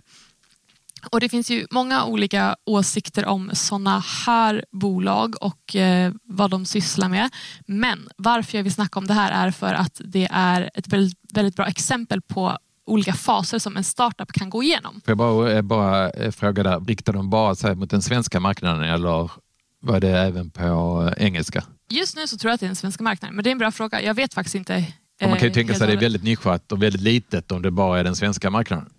Och 1.11 1.19
Det 1.19 1.29
finns 1.29 1.51
ju 1.51 1.67
många 1.71 2.05
olika 2.05 2.55
åsikter 2.65 3.25
om 3.25 3.49
sådana 3.53 4.03
här 4.25 4.65
bolag 4.71 5.35
och 5.41 5.75
eh, 5.75 6.13
vad 6.23 6.51
de 6.51 6.65
sysslar 6.65 7.09
med. 7.09 7.29
Men 7.65 8.09
varför 8.17 8.57
jag 8.57 8.63
vill 8.63 8.73
snacka 8.73 8.99
om 8.99 9.07
det 9.07 9.13
här 9.13 9.47
är 9.47 9.51
för 9.51 9.73
att 9.73 10.01
det 10.05 10.27
är 10.31 10.69
ett 10.73 10.87
väldigt, 10.87 11.17
väldigt 11.33 11.55
bra 11.55 11.65
exempel 11.67 12.21
på 12.21 12.57
olika 12.85 13.13
faser 13.13 13.59
som 13.59 13.77
en 13.77 13.83
startup 13.83 14.31
kan 14.31 14.49
gå 14.49 14.63
igenom. 14.63 15.01
Får 15.05 15.11
jag 15.11 15.17
bara, 15.17 15.51
eh, 15.51 15.61
bara 15.61 16.09
eh, 16.09 16.31
fråga 16.31 16.63
där, 16.63 16.79
riktar 16.79 17.13
de 17.13 17.29
bara 17.29 17.55
sig 17.55 17.75
mot 17.75 17.89
den 17.89 18.01
svenska 18.01 18.39
marknaden 18.39 18.83
eller 18.83 19.31
var 19.81 19.99
det 19.99 20.09
även 20.19 20.49
på 20.49 20.63
eh, 21.17 21.25
engelska? 21.25 21.63
Just 21.89 22.15
nu 22.15 22.27
så 22.27 22.37
tror 22.37 22.49
jag 22.49 22.53
att 22.53 22.59
det 22.59 22.65
är 22.65 22.67
den 22.67 22.75
svenska 22.75 23.03
marknaden, 23.03 23.35
men 23.35 23.43
det 23.43 23.49
är 23.49 23.51
en 23.51 23.57
bra 23.57 23.71
fråga. 23.71 24.01
Jag 24.01 24.13
vet 24.13 24.33
faktiskt 24.33 24.55
inte. 24.55 24.85
Och 25.21 25.29
man 25.29 25.39
kan 25.39 25.47
ju 25.47 25.53
tänka 25.53 25.73
sig 25.73 25.83
att 25.83 25.89
det 25.89 25.97
är 25.97 26.01
väldigt 26.01 26.23
nischat 26.23 26.71
och 26.71 26.83
väldigt 26.83 27.01
litet 27.01 27.51
om 27.51 27.61
det 27.61 27.71
bara 27.71 27.99
är 27.99 28.03
den 28.03 28.15
svenska 28.15 28.49
marknaden. 28.49 28.89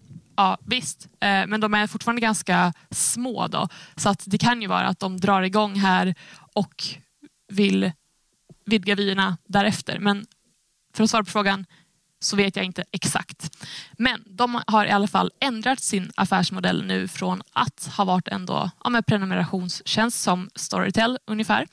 Ja, 0.41 0.59
visst. 0.67 1.07
Eh, 1.07 1.47
men 1.47 1.61
de 1.61 1.75
är 1.75 1.87
fortfarande 1.87 2.21
ganska 2.21 2.73
små. 2.91 3.47
Då. 3.47 3.69
Så 3.97 4.09
att 4.09 4.23
det 4.27 4.39
kan 4.39 4.63
ju 4.63 4.69
vara 4.69 4.87
att 4.87 4.99
de 4.99 5.21
drar 5.21 5.43
igång 5.43 5.77
här 5.77 6.15
och 6.55 6.85
vill 7.53 7.93
vidga 8.65 8.95
vyerna 8.95 9.37
därefter. 9.49 9.99
Men 9.99 10.27
för 10.95 11.05
att 11.05 11.11
svara 11.11 11.25
på 11.25 11.31
frågan 11.31 11.67
så 12.21 12.37
vet 12.37 12.57
jag 12.57 12.65
inte 12.65 12.85
exakt. 12.93 13.67
Men 13.99 14.25
de 14.27 14.63
har 14.67 14.87
i 14.87 14.91
alla 14.91 15.07
fall 15.07 15.31
ändrat 15.41 15.81
sin 15.81 16.11
affärsmodell 16.15 16.87
nu 16.87 17.09
från 17.09 17.43
att 17.53 17.91
ha 17.97 18.05
varit 18.05 18.29
en 18.29 18.47
då, 18.47 18.71
ja, 18.85 18.91
med 18.91 19.07
prenumerationstjänst 19.07 20.21
som 20.21 20.51
Storytel 20.55 21.19
ungefär 21.27 21.67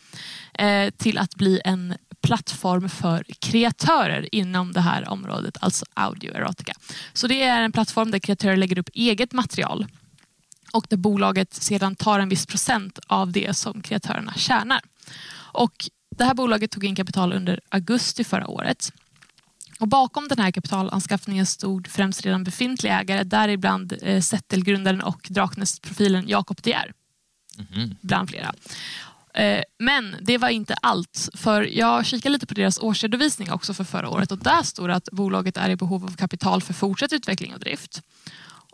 eh, 0.54 0.90
till 0.90 1.18
att 1.18 1.36
bli 1.36 1.62
en 1.66 1.96
plattform 2.28 2.90
för 2.90 3.24
kreatörer 3.40 4.36
inom 4.36 4.74
det 4.74 4.82
här 4.82 5.10
området, 5.10 5.58
alltså 5.62 5.86
audio 5.94 6.34
erotica. 6.34 6.74
Så 7.14 7.28
det 7.28 7.44
är 7.44 7.62
en 7.62 7.72
plattform 7.72 8.12
där 8.12 8.20
kreatörer 8.20 8.58
lägger 8.58 8.80
upp 8.80 8.90
eget 8.94 9.34
material 9.34 9.88
och 10.74 10.86
där 10.90 10.98
bolaget 10.98 11.54
sedan 11.54 11.96
tar 11.96 12.20
en 12.20 12.30
viss 12.30 12.46
procent 12.46 13.00
av 13.08 13.32
det 13.32 13.58
som 13.58 13.82
kreatörerna 13.82 14.34
tjänar. 14.34 14.82
Och 15.36 15.90
det 16.18 16.24
här 16.24 16.34
bolaget 16.34 16.72
tog 16.72 16.86
in 16.86 16.96
kapital 16.96 17.34
under 17.34 17.60
augusti 17.70 18.24
förra 18.24 18.48
året. 18.48 18.94
Och 19.80 19.88
bakom 19.88 20.28
den 20.28 20.40
här 20.40 20.52
kapitalanskaffningen 20.52 21.46
stod 21.46 21.88
främst 21.88 22.22
redan 22.22 22.44
befintliga 22.44 23.00
ägare, 23.00 23.24
däribland 23.24 23.94
eh, 24.02 24.22
Zettel-grundaren 24.22 25.02
och 25.02 25.28
Draknäst-profilen 25.30 26.28
Jakob 26.28 26.62
De 26.62 26.70
Geer 26.70 26.94
bland 28.02 28.30
flera. 28.30 28.54
Eh, 29.38 29.64
men 29.80 30.16
det 30.22 30.38
var 30.38 30.50
inte 30.50 30.76
allt, 30.82 31.30
för 31.36 31.62
jag 31.62 32.06
kikade 32.06 32.34
lite 32.34 32.46
på 32.46 32.54
deras 32.54 32.80
årsredovisning 32.80 33.52
också 33.52 33.74
för 33.74 33.84
förra 33.84 34.10
året 34.10 34.32
och 34.32 34.38
där 34.38 34.64
stod 34.64 34.90
det 34.90 34.96
att 34.96 35.10
bolaget 35.12 35.58
är 35.58 35.70
i 35.70 35.76
behov 35.76 36.04
av 36.04 36.16
kapital 36.16 36.62
för 36.62 36.74
fortsatt 36.74 37.14
utveckling 37.14 37.54
och 37.54 37.60
drift. 37.60 38.02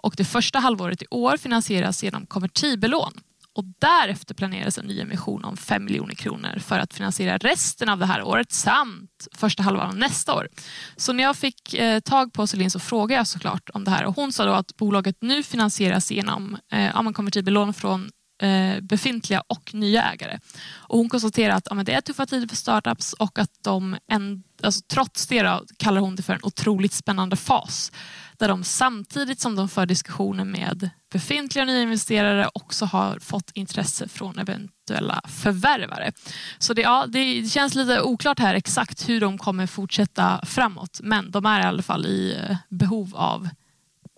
Och 0.02 0.14
det 0.18 0.26
första 0.26 0.60
halvåret 0.60 1.02
i 1.02 1.06
år 1.10 1.38
finansieras 1.38 2.04
genom 2.04 2.26
konvertibelån. 2.26 3.14
Och 3.56 3.64
därefter 3.80 4.34
planeras 4.34 4.78
en 4.78 4.86
nyemission 4.86 5.44
om 5.44 5.58
5 5.58 5.86
miljoner 5.86 6.16
kronor 6.16 6.60
för 6.60 6.80
att 6.80 6.94
finansiera 6.94 7.38
resten 7.38 7.90
av 7.90 8.00
det 8.00 8.06
här 8.06 8.24
året 8.24 8.52
samt 8.52 9.28
första 9.32 9.64
halvan 9.64 9.88
av 9.88 9.96
nästa 9.96 10.34
år. 10.34 10.48
Så 10.96 11.14
när 11.14 11.24
jag 11.24 11.36
fick 11.36 11.74
eh, 11.74 12.00
tag 12.00 12.34
på 12.34 12.48
Celine 12.48 12.72
så 12.72 12.80
frågade 12.80 13.20
jag 13.20 13.28
såklart 13.28 13.70
om 13.74 13.84
det 13.84 13.92
här 13.92 14.06
och 14.06 14.16
hon 14.16 14.34
sa 14.34 14.46
då 14.46 14.54
att 14.54 14.78
bolaget 14.78 15.18
nu 15.22 15.44
finansieras 15.44 16.12
genom 16.12 16.58
eh, 16.72 17.12
konvertibellån 17.12 17.74
från 17.74 18.10
Eh, 18.42 18.82
befintliga 18.82 19.44
och 19.48 19.74
nya 19.74 20.12
ägare. 20.12 20.40
Och 20.74 20.98
hon 20.98 21.10
konstaterar 21.10 21.56
att 21.56 21.68
ja, 21.70 21.76
det 21.76 21.94
är 21.94 22.02
tuffa 22.02 22.26
tider 22.26 22.48
för 22.48 22.56
startups 22.56 23.14
och 23.14 23.40
att 23.40 23.52
de 23.62 23.98
en, 24.08 24.44
alltså, 24.64 24.82
trots 24.88 25.28
det 25.28 25.44
då, 25.44 25.66
kallar 25.78 26.02
hon 26.02 26.16
det 26.16 26.24
för 26.24 26.34
en 26.34 26.44
otroligt 26.44 26.94
spännande 26.94 27.36
fas 27.36 27.92
där 28.38 28.48
de 28.48 28.64
samtidigt 28.64 29.40
som 29.40 29.56
de 29.56 29.70
för 29.70 29.86
diskussioner 29.86 30.46
med 30.46 30.90
befintliga 31.12 31.64
och 31.64 31.68
nya 31.68 31.82
investerare 31.82 32.50
också 32.54 32.86
har 32.86 33.20
fått 33.20 33.52
intresse 33.54 34.08
från 34.08 34.40
eventuella 34.40 35.22
förvärvare. 35.28 36.12
Så 36.58 36.74
det, 36.74 36.82
ja, 36.82 37.06
det 37.08 37.52
känns 37.52 37.76
lite 37.76 38.02
oklart 38.02 38.40
här 38.40 38.56
exakt 38.56 39.10
hur 39.10 39.22
de 39.22 39.38
kommer 39.38 39.68
fortsätta 39.68 40.46
framåt 40.46 41.00
men 41.04 41.32
de 41.32 41.46
är 41.46 41.62
i 41.62 41.64
alla 41.64 41.84
fall 41.84 42.06
i 42.06 42.38
eh, 42.50 42.58
behov 42.70 43.16
av 43.16 43.50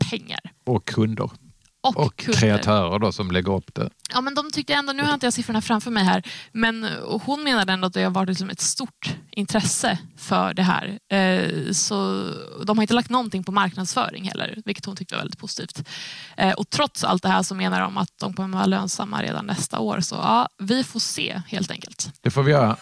pengar. 0.10 0.40
Och 0.66 0.86
kunder 0.86 1.30
och, 1.86 2.06
och 2.06 2.16
kreatörer 2.18 3.00
då 3.00 3.12
som 3.12 3.32
lägger 3.32 3.54
upp 3.56 3.76
det. 3.76 3.90
Ja, 4.14 4.22
men 4.22 4.36
de 4.36 4.52
tyckte 4.52 4.74
ändå, 4.74 4.94
nu 4.94 5.04
har 5.04 5.14
inte 5.14 5.26
jag 5.26 5.34
siffrorna 5.34 5.62
framför 5.62 5.92
mig 5.92 6.04
här, 6.04 6.24
men 6.52 6.88
hon 7.26 7.44
menade 7.44 7.74
ändå 7.74 7.88
att 7.88 7.94
det 7.94 8.04
har 8.04 8.12
varit 8.12 8.30
liksom 8.30 8.50
ett 8.50 8.62
stort 8.62 9.16
intresse 9.32 9.98
för 10.18 10.54
det 10.54 10.64
här. 10.64 11.00
Eh, 11.12 11.72
så 11.72 12.30
de 12.66 12.78
har 12.78 12.84
inte 12.84 12.94
lagt 12.94 13.10
någonting 13.10 13.44
på 13.44 13.52
marknadsföring 13.52 14.24
heller, 14.24 14.62
vilket 14.66 14.86
hon 14.86 14.96
tyckte 14.96 15.16
var 15.16 15.22
väldigt 15.22 15.40
positivt. 15.40 15.88
Eh, 16.38 16.54
och 16.54 16.70
trots 16.70 17.04
allt 17.04 17.24
det 17.24 17.30
här 17.30 17.44
så 17.44 17.56
menar 17.56 17.82
de 17.82 17.98
att 17.98 18.10
de 18.20 18.34
kommer 18.34 18.58
vara 18.58 18.66
lönsamma 18.66 19.24
redan 19.24 19.46
nästa 19.46 19.80
år. 19.80 20.00
Så 20.00 20.16
ja, 20.16 20.50
vi 20.58 20.84
får 20.84 21.00
se 21.00 21.42
helt 21.48 21.72
enkelt. 21.72 22.10
Det 22.22 22.32
får 22.32 22.44
vi 22.44 22.52
göra. 22.52 22.76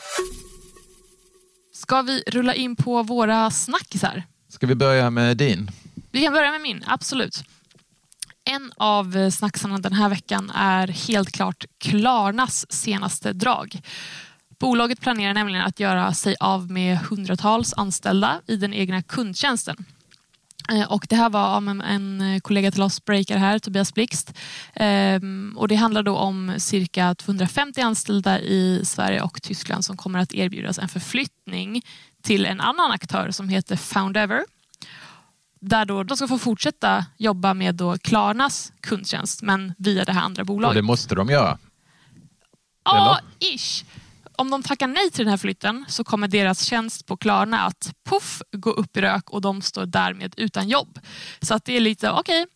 Ska 1.73 2.01
vi 2.01 2.23
rulla 2.27 2.53
in 2.53 2.75
på 2.75 3.03
våra 3.03 3.51
snackisar? 3.51 4.23
Ska 4.49 4.67
vi 4.67 4.75
börja 4.75 5.09
med 5.09 5.37
din? 5.37 5.71
Vi 6.11 6.23
kan 6.23 6.33
börja 6.33 6.51
med 6.51 6.61
min, 6.61 6.83
absolut. 6.87 7.43
En 8.53 8.73
av 8.77 9.29
snacksarna 9.29 9.77
den 9.77 9.93
här 9.93 10.09
veckan 10.09 10.49
är 10.55 10.87
helt 10.87 11.31
klart 11.31 11.65
Klarnas 11.77 12.71
senaste 12.71 13.33
drag. 13.33 13.81
Bolaget 14.59 15.01
planerar 15.01 15.33
nämligen 15.33 15.61
att 15.65 15.79
göra 15.79 16.13
sig 16.13 16.35
av 16.39 16.71
med 16.71 16.97
hundratals 16.97 17.73
anställda 17.73 18.41
i 18.47 18.55
den 18.55 18.73
egna 18.73 19.01
kundtjänsten. 19.01 19.85
Eh, 20.71 20.91
och 20.91 21.05
det 21.09 21.15
här 21.15 21.29
var 21.29 21.81
en 21.83 22.41
kollega 22.41 22.71
till 22.71 22.81
oss, 22.81 23.05
breaker 23.05 23.37
här, 23.37 23.59
Tobias 23.59 23.93
Blixt. 23.93 24.33
Ehm, 24.73 25.55
och 25.57 25.67
det 25.67 25.75
handlar 25.75 26.03
då 26.03 26.17
om 26.17 26.53
cirka 26.57 27.15
250 27.15 27.81
anställda 27.81 28.39
i 28.39 28.81
Sverige 28.85 29.21
och 29.21 29.41
Tyskland 29.41 29.85
som 29.85 29.97
kommer 29.97 30.19
att 30.19 30.33
erbjudas 30.33 30.79
en 30.79 30.89
förflyttning 30.89 31.81
till 32.21 32.45
en 32.45 32.61
annan 32.61 32.91
aktör 32.91 33.31
som 33.31 33.49
heter 33.49 33.75
Foundever 33.75 34.43
där 35.63 35.85
då 35.85 36.03
de 36.03 36.17
ska 36.17 36.27
få 36.27 36.37
fortsätta 36.37 37.05
jobba 37.17 37.53
med 37.53 37.75
då 37.75 37.97
Klarnas 37.97 38.73
kundtjänst 38.79 39.41
men 39.41 39.73
via 39.77 40.05
det 40.05 40.11
här 40.11 40.21
andra 40.21 40.43
bolaget. 40.43 40.69
Och 40.69 40.75
det 40.75 40.81
måste 40.81 41.15
de 41.15 41.29
göra? 41.29 41.57
Ja, 42.83 43.19
ish. 43.39 43.85
Om 44.35 44.49
de 44.49 44.63
tackar 44.63 44.87
nej 44.87 45.11
till 45.11 45.25
den 45.25 45.29
här 45.29 45.37
flytten 45.37 45.85
så 45.87 46.03
kommer 46.03 46.27
deras 46.27 46.63
tjänst 46.63 47.05
på 47.05 47.17
Klarna 47.17 47.61
att 47.61 47.93
puff 48.09 48.41
gå 48.51 48.69
upp 48.69 48.97
i 48.97 49.01
rök 49.01 49.29
och 49.29 49.41
de 49.41 49.61
står 49.61 49.85
därmed 49.85 50.33
utan 50.37 50.69
jobb. 50.69 50.99
Så 51.41 51.53
att 51.53 51.65
det 51.65 51.73
är 51.73 51.79
lite, 51.79 52.11
okej, 52.11 52.41
okay, 52.41 52.53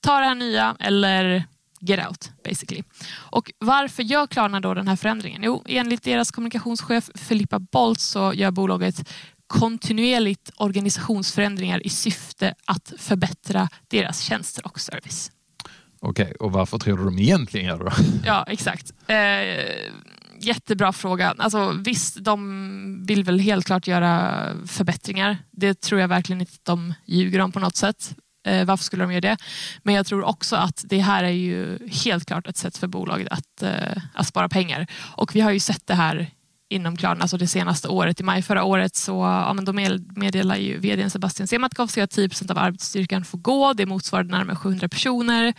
ta 0.00 0.18
det 0.18 0.26
här 0.26 0.34
nya 0.34 0.76
eller 0.80 1.44
get 1.80 2.06
out 2.08 2.30
basically. 2.44 2.82
Och 3.14 3.52
varför 3.58 4.02
gör 4.02 4.26
Klarna 4.26 4.60
då 4.60 4.74
den 4.74 4.88
här 4.88 4.96
förändringen? 4.96 5.42
Jo, 5.42 5.62
enligt 5.66 6.02
deras 6.02 6.30
kommunikationschef 6.30 7.10
Filippa 7.14 7.58
Bolt 7.58 8.00
så 8.00 8.32
gör 8.34 8.50
bolaget 8.50 9.08
kontinuerligt 9.46 10.50
organisationsförändringar 10.56 11.86
i 11.86 11.88
syfte 11.88 12.54
att 12.64 12.92
förbättra 12.98 13.68
deras 13.88 14.20
tjänster 14.20 14.66
och 14.66 14.80
service. 14.80 15.30
Okej, 16.00 16.24
okay, 16.24 16.34
och 16.34 16.52
varför 16.52 16.78
tror 16.78 16.98
du 16.98 17.04
de 17.04 17.18
egentligen 17.18 17.66
gör 17.66 17.84
det? 17.84 17.92
Ja, 18.24 18.44
exakt. 18.48 18.92
Eh, 19.06 19.16
jättebra 20.40 20.92
fråga. 20.92 21.34
Alltså, 21.38 21.72
visst, 21.84 22.24
de 22.24 23.04
vill 23.06 23.24
väl 23.24 23.38
helt 23.38 23.66
klart 23.66 23.86
göra 23.86 24.52
förbättringar. 24.66 25.38
Det 25.50 25.80
tror 25.80 26.00
jag 26.00 26.08
verkligen 26.08 26.40
inte 26.40 26.52
att 26.52 26.64
de 26.64 26.94
ljuger 27.06 27.40
om 27.40 27.52
på 27.52 27.60
något 27.60 27.76
sätt. 27.76 28.14
Eh, 28.46 28.64
varför 28.64 28.84
skulle 28.84 29.04
de 29.04 29.12
göra 29.12 29.20
det? 29.20 29.36
Men 29.82 29.94
jag 29.94 30.06
tror 30.06 30.22
också 30.22 30.56
att 30.56 30.84
det 30.88 30.98
här 30.98 31.24
är 31.24 31.28
ju 31.28 31.88
helt 31.88 32.26
klart 32.26 32.46
ett 32.46 32.56
sätt 32.56 32.76
för 32.76 32.86
bolaget 32.86 33.28
att, 33.30 33.62
eh, 33.62 34.02
att 34.14 34.26
spara 34.26 34.48
pengar. 34.48 34.86
Och 35.16 35.36
vi 35.36 35.40
har 35.40 35.50
ju 35.50 35.60
sett 35.60 35.86
det 35.86 35.94
här 35.94 36.30
inom 36.74 36.96
Klarna, 36.96 37.22
alltså 37.22 37.36
det 37.36 37.46
senaste 37.46 37.88
året. 37.88 38.20
I 38.20 38.22
maj 38.22 38.42
förra 38.42 38.64
året 38.64 38.96
så 38.96 39.12
ja, 39.12 39.52
men 39.52 39.64
då 39.64 39.72
meddelar 40.16 40.56
ju 40.56 40.78
vd 40.78 41.10
Sebastian 41.10 41.46
Sematkowski 41.46 42.00
att 42.00 42.16
10% 42.16 42.50
av 42.50 42.58
arbetsstyrkan 42.58 43.24
får 43.24 43.38
gå. 43.38 43.72
Det 43.72 43.86
motsvarar 43.86 44.24
närmare 44.24 44.56
700 44.56 44.88
personer. 44.88 45.54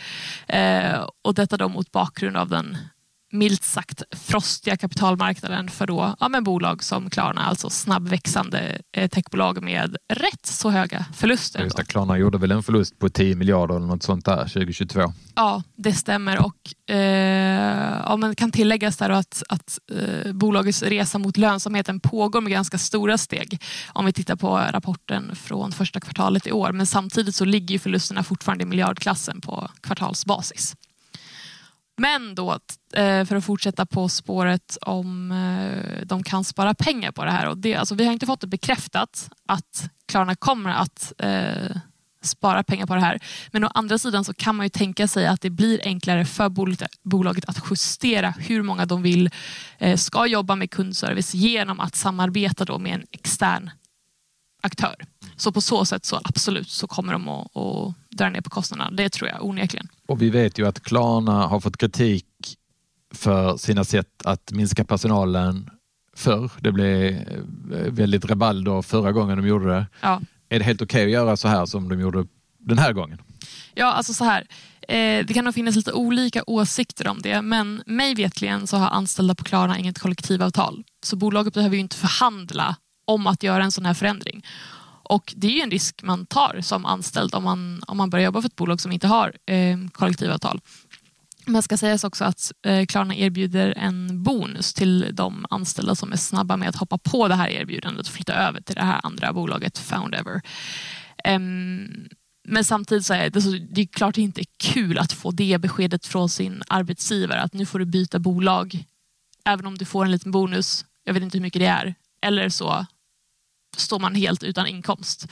Eh, 0.46 1.06
och 1.24 1.34
detta 1.34 1.56
då 1.56 1.68
mot 1.68 1.92
bakgrund 1.92 2.36
av 2.36 2.48
den 2.48 2.76
milt 3.32 3.64
sagt 3.64 4.02
frostiga 4.10 4.76
kapitalmarknaden 4.76 5.68
för 5.68 5.86
då, 5.86 6.16
ja, 6.20 6.28
men 6.28 6.44
bolag 6.44 6.84
som 6.84 7.10
Klarna, 7.10 7.44
alltså 7.44 7.70
snabbväxande 7.70 8.78
eh, 8.96 9.08
techbolag 9.08 9.62
med 9.62 9.96
rätt 10.08 10.46
så 10.46 10.70
höga 10.70 11.04
förluster. 11.14 11.62
Just 11.62 11.76
det, 11.76 11.84
Klarna 11.84 12.18
gjorde 12.18 12.38
väl 12.38 12.52
en 12.52 12.62
förlust 12.62 12.98
på 12.98 13.08
10 13.08 13.34
miljarder 13.36 13.76
eller 13.76 13.86
något 13.86 14.02
sånt 14.02 14.24
där 14.24 14.42
2022? 14.44 15.12
Ja, 15.34 15.62
det 15.76 15.92
stämmer 15.92 16.38
och 16.46 16.94
eh, 16.94 18.02
ja, 18.04 18.16
men 18.16 18.34
kan 18.34 18.52
tilläggas 18.52 18.96
där 18.96 19.10
att, 19.10 19.42
att 19.48 19.78
eh, 19.92 20.32
bolagets 20.32 20.82
resa 20.82 21.18
mot 21.18 21.36
lönsamheten 21.36 22.00
pågår 22.00 22.40
med 22.40 22.52
ganska 22.52 22.78
stora 22.78 23.18
steg 23.18 23.62
om 23.88 24.06
vi 24.06 24.12
tittar 24.12 24.36
på 24.36 24.56
rapporten 24.70 25.36
från 25.36 25.72
första 25.72 26.00
kvartalet 26.00 26.46
i 26.46 26.52
år. 26.52 26.72
Men 26.72 26.86
samtidigt 26.86 27.34
så 27.34 27.44
ligger 27.44 27.78
förlusterna 27.78 28.22
fortfarande 28.22 28.64
i 28.64 28.66
miljardklassen 28.66 29.40
på 29.40 29.68
kvartalsbasis. 29.80 30.76
Men 31.96 32.34
då, 32.34 32.52
eh, 32.92 33.24
för 33.24 33.36
att 33.36 33.44
fortsätta 33.44 33.86
på 33.86 34.08
spåret 34.08 34.78
om 34.80 35.32
eh, 35.32 36.06
de 36.06 36.22
kan 36.22 36.44
spara 36.44 36.74
pengar 36.74 37.12
på 37.12 37.24
det 37.24 37.30
här. 37.30 37.48
Och 37.48 37.58
det, 37.58 37.74
alltså, 37.74 37.94
vi 37.94 38.04
har 38.04 38.12
inte 38.12 38.26
fått 38.26 38.40
det 38.40 38.46
bekräftat 38.46 39.30
att 39.46 39.90
Klarna 40.08 40.34
kommer 40.34 40.70
att 40.70 41.12
eh, 41.18 41.76
spara 42.22 42.62
pengar 42.62 42.86
på 42.86 42.94
det 42.94 43.00
här. 43.00 43.18
Men 43.52 43.64
å 43.64 43.70
andra 43.74 43.98
sidan 43.98 44.24
så 44.24 44.34
kan 44.34 44.56
man 44.56 44.66
ju 44.66 44.70
tänka 44.70 45.08
sig 45.08 45.26
att 45.26 45.40
det 45.40 45.50
blir 45.50 45.80
enklare 45.84 46.24
för 46.24 46.48
bolaget 47.02 47.44
att 47.44 47.62
justera 47.70 48.30
hur 48.30 48.62
många 48.62 48.86
de 48.86 49.02
vill 49.02 49.30
eh, 49.78 49.96
ska 49.96 50.26
jobba 50.26 50.56
med 50.56 50.70
kundservice 50.70 51.34
genom 51.34 51.80
att 51.80 51.94
samarbeta 51.94 52.64
då 52.64 52.78
med 52.78 52.94
en 52.94 53.06
extern 53.10 53.70
aktör. 54.62 54.96
Så 55.36 55.52
på 55.52 55.60
så 55.60 55.84
sätt 55.84 56.04
så 56.04 56.20
absolut 56.24 56.70
så 56.70 56.86
kommer 56.86 57.12
de 57.12 57.28
att, 57.28 57.56
att 57.56 57.94
dra 58.10 58.30
ner 58.30 58.40
på 58.40 58.50
kostnaderna. 58.50 58.90
Det 58.90 59.08
tror 59.08 59.30
jag 59.30 59.44
onekligen. 59.44 59.88
Och 60.08 60.22
vi 60.22 60.30
vet 60.30 60.58
ju 60.58 60.66
att 60.66 60.82
Klarna 60.82 61.46
har 61.46 61.60
fått 61.60 61.76
kritik 61.76 62.26
för 63.14 63.56
sina 63.56 63.84
sätt 63.84 64.22
att 64.24 64.52
minska 64.52 64.84
personalen 64.84 65.70
förr. 66.16 66.50
Det 66.60 66.72
blev 66.72 67.12
eh, 67.12 67.92
väldigt 67.92 68.24
rabalder 68.24 68.82
förra 68.82 69.12
gången 69.12 69.36
de 69.36 69.46
gjorde 69.46 69.66
det. 69.66 69.86
Ja. 70.00 70.20
Är 70.48 70.58
det 70.58 70.64
helt 70.64 70.82
okej 70.82 71.02
okay 71.02 71.04
att 71.04 71.12
göra 71.12 71.36
så 71.36 71.48
här 71.48 71.66
som 71.66 71.88
de 71.88 72.00
gjorde 72.00 72.26
den 72.58 72.78
här 72.78 72.92
gången? 72.92 73.18
Ja, 73.74 73.92
alltså 73.92 74.14
så 74.14 74.24
här. 74.24 74.46
Eh, 74.88 75.26
det 75.26 75.34
kan 75.34 75.44
nog 75.44 75.54
finnas 75.54 75.76
lite 75.76 75.92
olika 75.92 76.42
åsikter 76.46 77.08
om 77.08 77.18
det, 77.22 77.42
men 77.42 77.82
mig 77.86 78.14
vetligen 78.14 78.66
så 78.66 78.76
har 78.76 78.88
anställda 78.88 79.34
på 79.34 79.44
Klarna 79.44 79.78
inget 79.78 79.98
kollektivavtal. 79.98 80.84
Så 81.02 81.16
bolaget 81.16 81.54
behöver 81.54 81.76
ju 81.76 81.80
inte 81.80 81.96
förhandla 81.96 82.76
om 83.04 83.26
att 83.26 83.42
göra 83.42 83.64
en 83.64 83.72
sån 83.72 83.86
här 83.86 83.94
förändring. 83.94 84.44
Och 85.08 85.34
det 85.36 85.46
är 85.46 85.50
ju 85.50 85.60
en 85.60 85.70
risk 85.70 86.02
man 86.02 86.26
tar 86.26 86.60
som 86.62 86.86
anställd 86.86 87.34
om 87.34 87.44
man, 87.44 87.82
om 87.86 87.96
man 87.96 88.10
börjar 88.10 88.24
jobba 88.24 88.42
för 88.42 88.48
ett 88.48 88.56
bolag 88.56 88.80
som 88.80 88.92
inte 88.92 89.06
har 89.06 89.32
eh, 89.46 89.78
kollektivavtal. 89.92 90.60
Men 91.46 91.62
ska 91.62 91.76
sägas 91.76 92.04
också 92.04 92.24
att 92.24 92.52
eh, 92.66 92.86
Klarna 92.86 93.16
erbjuder 93.16 93.74
en 93.76 94.22
bonus 94.22 94.74
till 94.74 95.10
de 95.12 95.46
anställda 95.50 95.94
som 95.94 96.12
är 96.12 96.16
snabba 96.16 96.56
med 96.56 96.68
att 96.68 96.76
hoppa 96.76 96.98
på 96.98 97.28
det 97.28 97.34
här 97.34 97.48
erbjudandet 97.48 98.06
och 98.06 98.12
flytta 98.12 98.34
över 98.34 98.60
till 98.60 98.74
det 98.74 98.82
här 98.82 99.00
andra 99.02 99.32
bolaget 99.32 99.78
Foundever. 99.78 100.40
Um, 101.28 102.08
men 102.48 102.64
samtidigt 102.64 103.06
så 103.06 103.14
är 103.14 103.30
det, 103.30 103.42
så, 103.42 103.50
det 103.70 103.80
är 103.80 103.86
klart 103.86 104.18
inte 104.18 104.40
är 104.40 104.46
kul 104.58 104.98
att 104.98 105.12
få 105.12 105.30
det 105.30 105.60
beskedet 105.60 106.06
från 106.06 106.28
sin 106.28 106.62
arbetsgivare 106.68 107.40
att 107.40 107.52
nu 107.52 107.66
får 107.66 107.78
du 107.78 107.84
byta 107.84 108.18
bolag 108.18 108.84
även 109.44 109.66
om 109.66 109.78
du 109.78 109.84
får 109.84 110.04
en 110.04 110.10
liten 110.10 110.32
bonus. 110.32 110.84
Jag 111.04 111.14
vet 111.14 111.22
inte 111.22 111.38
hur 111.38 111.42
mycket 111.42 111.60
det 111.60 111.66
är. 111.66 111.94
Eller 112.22 112.48
så 112.48 112.86
står 113.80 113.98
man 113.98 114.14
helt 114.14 114.42
utan 114.42 114.66
inkomst. 114.66 115.28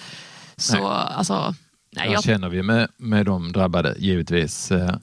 Så 0.56 0.74
nej. 0.74 0.84
alltså... 0.86 1.54
Nej, 1.96 2.12
jag... 2.12 2.24
känner 2.24 2.48
vi 2.48 2.62
med, 2.62 2.88
med 2.96 3.26
de 3.26 3.52
drabbade 3.52 3.94
givetvis. 3.98 4.70
Eh, 4.70 4.96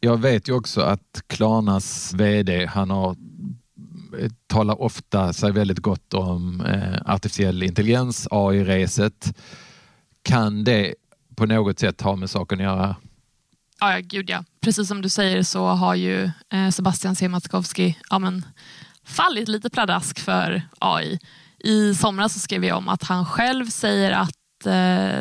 jag 0.00 0.20
vet 0.20 0.48
ju 0.48 0.52
också 0.52 0.80
att 0.80 1.22
Klarnas 1.26 2.12
VD, 2.14 2.66
han 2.66 2.90
har 2.90 3.16
eh, 4.18 4.30
talar 4.46 4.82
ofta 4.82 5.32
sig 5.32 5.52
väldigt 5.52 5.78
gott 5.78 6.14
om 6.14 6.60
eh, 6.60 7.12
artificiell 7.14 7.62
intelligens, 7.62 8.28
AI-reset. 8.30 9.34
Kan 10.22 10.64
det 10.64 10.94
på 11.36 11.46
något 11.46 11.78
sätt 11.78 12.00
ha 12.00 12.16
med 12.16 12.30
saken 12.30 12.58
att 12.58 12.64
göra? 12.64 12.96
Ja, 13.80 13.92
ja, 13.92 14.00
gud 14.02 14.30
ja. 14.30 14.44
Precis 14.60 14.88
som 14.88 15.02
du 15.02 15.08
säger 15.08 15.42
så 15.42 15.66
har 15.66 15.94
ju 15.94 16.30
eh, 16.52 16.70
Sebastian 16.70 17.16
Siemiatkowski 17.16 17.96
ja, 18.10 18.18
men, 18.18 18.44
fallit 19.04 19.48
lite 19.48 19.70
pladask 19.70 20.20
för 20.20 20.62
AI. 20.78 21.18
I 21.64 21.94
somras 21.94 22.32
så 22.32 22.38
skrev 22.38 22.64
jag 22.64 22.78
om 22.78 22.88
att 22.88 23.02
han 23.02 23.26
själv 23.26 23.66
säger 23.66 24.10
att 24.10 24.66
eh, 24.66 24.72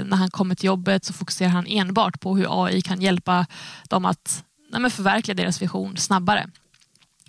när 0.06 0.16
han 0.16 0.32
kommer 0.32 0.56
till 0.56 0.68
jobbet 0.68 1.06
så 1.06 1.14
fokuserar 1.14 1.50
han 1.50 1.66
enbart 1.68 2.20
på 2.20 2.38
hur 2.38 2.66
AI 2.66 2.82
kan 2.82 3.02
hjälpa 3.02 3.46
dem 3.90 4.06
att 4.06 4.44
nej, 4.72 4.92
förverkliga 4.92 5.36
deras 5.36 5.62
vision 5.62 5.98
snabbare. 5.98 6.50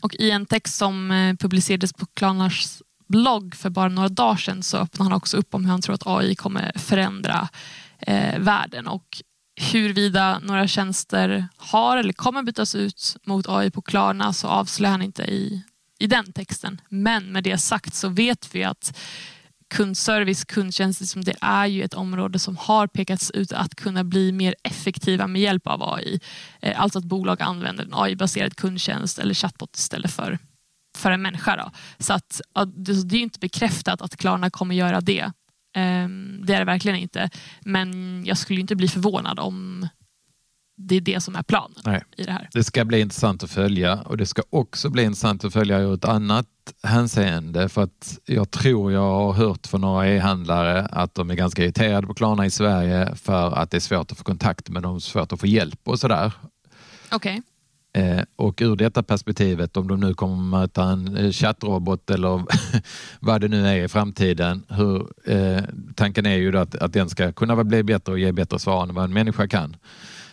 Och 0.03 0.15
I 0.15 0.31
en 0.31 0.47
text 0.47 0.77
som 0.77 1.11
eh, 1.11 1.37
publicerades 1.37 1.93
på 1.93 2.07
Klarnas 2.07 2.83
blogg 3.09 3.55
för 3.55 3.71
bara 3.71 3.89
några 3.89 4.09
dagar 4.09 4.37
sedan 4.37 4.63
så 4.63 4.77
öppnar 4.77 5.05
han 5.05 5.13
också 5.13 5.37
upp 5.37 5.55
om 5.55 5.65
hur 5.65 5.71
han 5.71 5.83
tror 5.83 5.95
att 5.95 6.07
AI 6.07 6.35
kommer 6.35 6.73
förändra 6.79 7.49
eh, 7.99 8.39
världen 8.39 8.89
och 8.89 9.23
huruvida 9.61 10.39
några 10.39 10.67
tjänster 10.67 11.49
har 11.57 11.97
eller 11.97 12.13
kommer 12.13 12.43
bytas 12.43 12.75
ut 12.75 13.17
mot 13.27 13.49
AI 13.49 13.71
på 13.71 13.83
Klarna 13.83 14.33
så 14.33 14.49
avslöjar 14.49 14.91
han 14.93 15.03
inte 15.03 15.23
i, 15.23 15.63
i 16.01 16.07
den 16.07 16.33
texten. 16.33 16.81
Men 16.89 17.33
med 17.33 17.45
det 17.45 17.59
sagt 17.59 17.95
så 17.95 18.09
vet 18.09 18.55
vi 18.55 18.65
att 18.65 18.99
kundservice, 19.71 20.45
kundtjänster, 20.45 21.05
liksom 21.05 21.25
det 21.25 21.37
är 21.41 21.67
ju 21.67 21.83
ett 21.83 21.95
område 21.95 22.39
som 22.39 22.57
har 22.57 22.87
pekats 22.87 23.31
ut 23.31 23.53
att 23.53 23.75
kunna 23.75 24.05
bli 24.05 24.33
mer 24.33 24.55
effektiva 24.63 25.27
med 25.27 25.43
hjälp 25.43 25.67
av 25.67 25.83
AI. 25.83 26.21
Eh, 26.61 26.81
alltså 26.81 26.99
att 26.99 27.05
bolag 27.05 27.43
använder 27.43 27.85
en 27.85 27.95
AI-baserad 27.95 28.57
kundtjänst 28.57 29.19
eller 29.19 29.35
chatbot 29.35 29.77
istället 29.77 30.11
för, 30.11 30.39
för 30.99 31.11
en 31.11 31.23
människa. 31.23 31.57
Då. 31.57 31.71
Så 31.99 32.13
att, 32.13 32.41
det 32.77 33.17
är 33.17 33.21
inte 33.21 33.39
bekräftat 33.39 34.03
att 34.03 34.17
Klarna 34.17 34.51
kommer 34.51 34.75
göra 34.75 35.01
det. 35.01 35.33
Ehm, 35.75 36.41
det 36.47 36.55
är 36.55 36.59
det 36.59 36.65
verkligen 36.65 36.99
inte. 36.99 37.31
Men 37.61 38.23
jag 38.25 38.39
skulle 38.39 38.61
inte 38.61 38.77
bli 38.77 38.89
förvånad 38.89 39.39
om 39.39 39.89
det 40.89 40.97
är 40.97 41.01
det 41.01 41.21
som 41.21 41.37
är 41.37 41.43
planen 41.43 41.79
Nej. 41.85 42.03
i 42.17 42.25
det 42.25 42.33
här. 42.33 42.49
Det 42.53 42.65
ska 42.65 42.85
bli 42.85 43.01
intressant 43.01 43.43
att 43.43 43.51
följa 43.51 44.03
och 44.03 44.17
det 44.17 44.27
ska 44.27 44.43
också 44.51 44.91
bli 44.91 45.03
intressant 45.03 45.45
att 45.45 45.53
följa 45.53 45.79
ur 45.79 45.95
ett 45.95 46.05
annat 46.05 46.47
hänseende 46.83 47.69
för 47.69 47.83
att 47.83 48.19
jag 48.25 48.51
tror 48.51 48.93
jag 48.93 49.01
har 49.01 49.33
hört 49.33 49.67
från 49.67 49.81
några 49.81 50.09
e-handlare 50.09 50.87
att 50.87 51.15
de 51.15 51.31
är 51.31 51.35
ganska 51.35 51.65
irriterade 51.65 52.07
på 52.07 52.15
Klarna 52.15 52.47
i 52.47 52.51
Sverige 52.51 53.15
för 53.17 53.59
att 53.59 53.71
det 53.71 53.77
är 53.77 53.81
svårt 53.81 54.13
att 54.13 54.19
få 54.19 54.25
kontakt 54.25 54.69
med 54.69 54.83
dem, 54.83 55.01
svårt 55.01 55.33
att 55.33 55.41
få 55.41 55.47
hjälp 55.47 55.81
och 55.85 56.01
sådär. 56.01 56.33
Okej. 57.11 57.17
Okay. 57.17 57.43
Eh, 57.93 58.23
och 58.37 58.63
ur 58.63 58.77
detta 58.77 59.03
perspektivet, 59.03 59.77
om 59.77 59.89
de 59.89 60.01
nu 60.01 60.15
kommer 60.15 60.37
möta 60.37 60.85
en 60.85 61.17
eh, 61.17 61.31
chattrobot 61.31 62.11
eller 62.11 62.45
vad 63.21 63.41
det 63.41 63.49
nu 63.49 63.67
är 63.67 63.85
i 63.85 63.89
framtiden, 63.89 64.63
hur, 64.69 65.09
eh, 65.27 65.63
tanken 65.95 66.27
är 66.27 66.37
ju 66.37 66.59
att, 66.59 66.75
att 66.75 66.93
den 66.93 67.09
ska 67.09 67.33
kunna 67.33 67.65
bli 67.65 67.83
bättre 67.83 68.13
och 68.13 68.19
ge 68.19 68.33
bättre 68.33 68.59
svar 68.59 68.83
än 68.83 68.95
vad 68.95 69.05
en 69.05 69.13
människa 69.13 69.49
kan. 69.49 69.77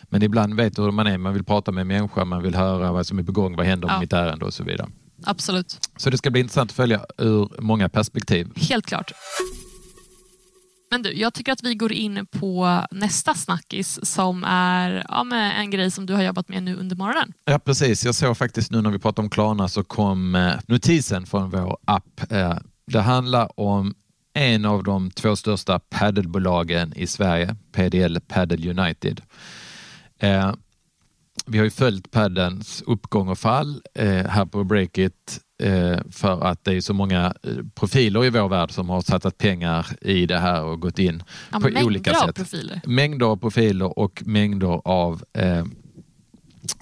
Men 0.08 0.22
ibland 0.22 0.54
vet 0.54 0.76
du 0.76 0.82
hur 0.82 0.90
man 0.90 1.06
är, 1.06 1.18
man 1.18 1.34
vill 1.34 1.44
prata 1.44 1.72
med 1.72 1.80
en 1.80 1.88
människa, 1.88 2.24
man 2.24 2.42
vill 2.42 2.54
höra 2.54 2.92
vad 2.92 3.06
som 3.06 3.18
är 3.18 3.22
på 3.22 3.32
gång, 3.32 3.56
vad 3.56 3.66
händer 3.66 3.88
med 3.88 3.94
ja. 3.94 4.00
mitt 4.00 4.12
ärende 4.12 4.44
och 4.44 4.54
så 4.54 4.64
vidare. 4.64 4.88
Absolut. 5.24 5.88
Så 5.96 6.10
det 6.10 6.18
ska 6.18 6.30
bli 6.30 6.40
intressant 6.40 6.70
att 6.70 6.76
följa 6.76 7.06
ur 7.18 7.60
många 7.60 7.88
perspektiv. 7.88 8.48
Helt 8.56 8.86
klart. 8.86 9.12
Men 10.90 11.02
du, 11.02 11.12
jag 11.12 11.34
tycker 11.34 11.52
att 11.52 11.62
vi 11.62 11.74
går 11.74 11.92
in 11.92 12.26
på 12.26 12.82
nästa 12.90 13.34
snackis 13.34 13.98
som 14.02 14.44
är 14.44 15.06
ja, 15.08 15.36
en 15.36 15.70
grej 15.70 15.90
som 15.90 16.06
du 16.06 16.14
har 16.14 16.22
jobbat 16.22 16.48
med 16.48 16.62
nu 16.62 16.76
under 16.76 16.96
morgonen. 16.96 17.32
Ja, 17.44 17.58
precis. 17.58 18.04
Jag 18.04 18.14
såg 18.14 18.36
faktiskt 18.36 18.70
nu 18.70 18.82
när 18.82 18.90
vi 18.90 18.98
pratade 18.98 19.26
om 19.26 19.30
Klarna 19.30 19.68
så 19.68 19.84
kom 19.84 20.34
eh, 20.34 20.52
notisen 20.66 21.26
från 21.26 21.50
vår 21.50 21.78
app. 21.84 22.32
Eh, 22.32 22.56
det 22.86 23.00
handlar 23.00 23.60
om 23.60 23.94
en 24.34 24.64
av 24.64 24.84
de 24.84 25.10
två 25.10 25.36
största 25.36 25.78
paddelbolagen 25.78 26.92
i 26.96 27.06
Sverige, 27.06 27.56
PDL 27.72 28.18
Paddle 28.28 28.70
United. 28.70 29.20
Eh, 30.18 30.54
vi 31.46 31.58
har 31.58 31.64
ju 31.64 31.70
följt 31.70 32.10
paddens 32.10 32.82
uppgång 32.86 33.28
och 33.28 33.38
fall 33.38 33.82
här 33.94 34.46
på 34.46 34.64
Breakit 34.64 35.40
Eh, 35.62 35.98
för 36.10 36.44
att 36.44 36.64
det 36.64 36.74
är 36.74 36.80
så 36.80 36.94
många 36.94 37.34
eh, 37.42 37.56
profiler 37.74 38.24
i 38.24 38.30
vår 38.30 38.48
värld 38.48 38.70
som 38.70 38.88
har 38.88 39.00
satsat 39.00 39.38
pengar 39.38 39.86
i 40.00 40.26
det 40.26 40.38
här 40.38 40.64
och 40.64 40.80
gått 40.80 40.98
in 40.98 41.22
ja, 41.52 41.60
på 41.60 41.68
olika 41.84 42.14
sätt. 42.14 42.34
Profiler. 42.34 42.80
Mängder 42.86 43.26
av 43.26 43.36
profiler 43.36 43.98
och 43.98 44.22
mängder 44.26 44.80
av 44.84 45.22
eh, 45.32 45.64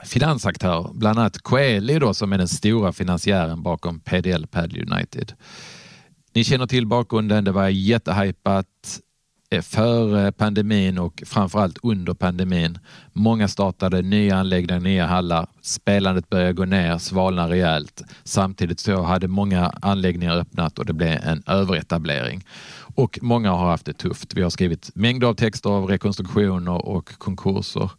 finansaktörer. 0.05 0.90
Bland 0.94 1.18
annat 1.18 1.38
Coeli 1.38 1.99
då, 1.99 2.14
som 2.14 2.33
är 2.33 2.38
den 2.38 2.49
stora 2.49 2.92
finansiären 2.92 3.62
bakom 3.62 4.01
PDL 4.01 4.46
Padel 4.46 4.92
United. 4.92 5.33
Ni 6.33 6.44
känner 6.44 6.66
till 6.66 6.87
bakgrunden. 6.87 7.44
Det 7.44 7.53
var 7.53 7.68
jättehypat. 7.68 9.01
Eh, 9.50 9.62
Före 9.62 10.26
eh, 10.26 10.30
pandemin 10.30 10.98
och 10.98 11.22
framförallt 11.26 11.78
under 11.82 12.14
pandemin. 12.14 12.78
Många 13.12 13.48
startade 13.48 14.02
nya 14.02 14.37
anläggningar, 14.37 14.80
nya 14.80 15.06
hallar. 15.06 15.46
Spelandet 15.61 16.30
började 16.30 16.52
gå 16.52 16.64
ner, 16.64 16.98
svalna 16.98 17.48
rejält. 17.48 18.02
Samtidigt 18.24 18.80
så 18.80 19.02
hade 19.02 19.28
många 19.28 19.66
anläggningar 19.82 20.37
öppnat 20.37 20.78
och 20.78 20.87
det 20.87 20.92
blev 20.92 21.20
en 21.22 21.42
överetablering. 21.46 22.44
Och 22.94 23.18
många 23.22 23.50
har 23.50 23.70
haft 23.70 23.87
det 23.87 23.92
tufft. 23.92 24.35
Vi 24.35 24.42
har 24.42 24.50
skrivit 24.50 24.90
mängder 24.94 25.26
av 25.26 25.35
texter 25.35 25.70
av 25.70 25.87
rekonstruktioner 25.87 26.87
och 26.87 27.18
konkurser. 27.18 27.90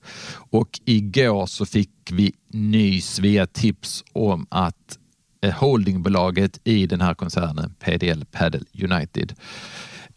Och 0.49 0.79
igår 0.85 1.45
så 1.45 1.65
fick 1.65 1.91
vi 2.11 2.33
nys 2.53 3.19
via 3.19 3.47
tips 3.47 4.03
om 4.13 4.47
att 4.49 4.97
eh, 5.41 5.53
holdingbolaget 5.53 6.59
i 6.63 6.87
den 6.87 7.01
här 7.01 7.13
koncernen, 7.13 7.73
PDL 7.79 8.23
Padel 8.31 8.65
United, 8.83 9.33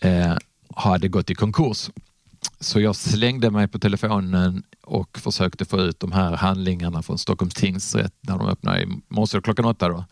eh, 0.01 0.37
hade 0.77 1.09
gått 1.09 1.31
i 1.31 1.35
konkurs. 1.35 1.91
Så 2.61 2.81
jag 2.81 2.97
slängde 2.97 3.51
mig 3.51 3.69
på 3.69 3.79
telefonen 3.79 4.63
och 4.83 5.19
försökte 5.19 5.65
få 5.65 5.81
ut 5.81 6.01
de 6.01 6.13
här 6.13 6.37
handlingarna 6.37 7.03
från 7.03 7.19
Stockholms 7.19 7.55
tingsrätt 7.55 8.15
när 8.21 8.39
de 8.39 8.49
öppnade 8.49 8.83
i 8.83 8.87
morse 9.09 9.41
klockan 9.41 9.65
åtta. 9.65 9.89
Då. 9.89 10.05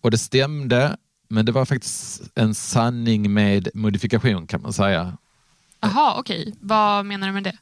Och 0.00 0.10
det 0.10 0.18
stämde, 0.18 0.96
men 1.28 1.46
det 1.46 1.52
var 1.52 1.64
faktiskt 1.64 2.22
en 2.34 2.54
sanning 2.54 3.32
med 3.32 3.68
modifikation 3.74 4.46
kan 4.46 4.62
man 4.62 4.72
säga. 4.72 5.16
Jaha, 5.80 6.14
okej. 6.18 6.40
Okay. 6.40 6.52
Vad 6.60 7.06
menar 7.06 7.26
du 7.26 7.32
med 7.32 7.44
det? 7.44 7.56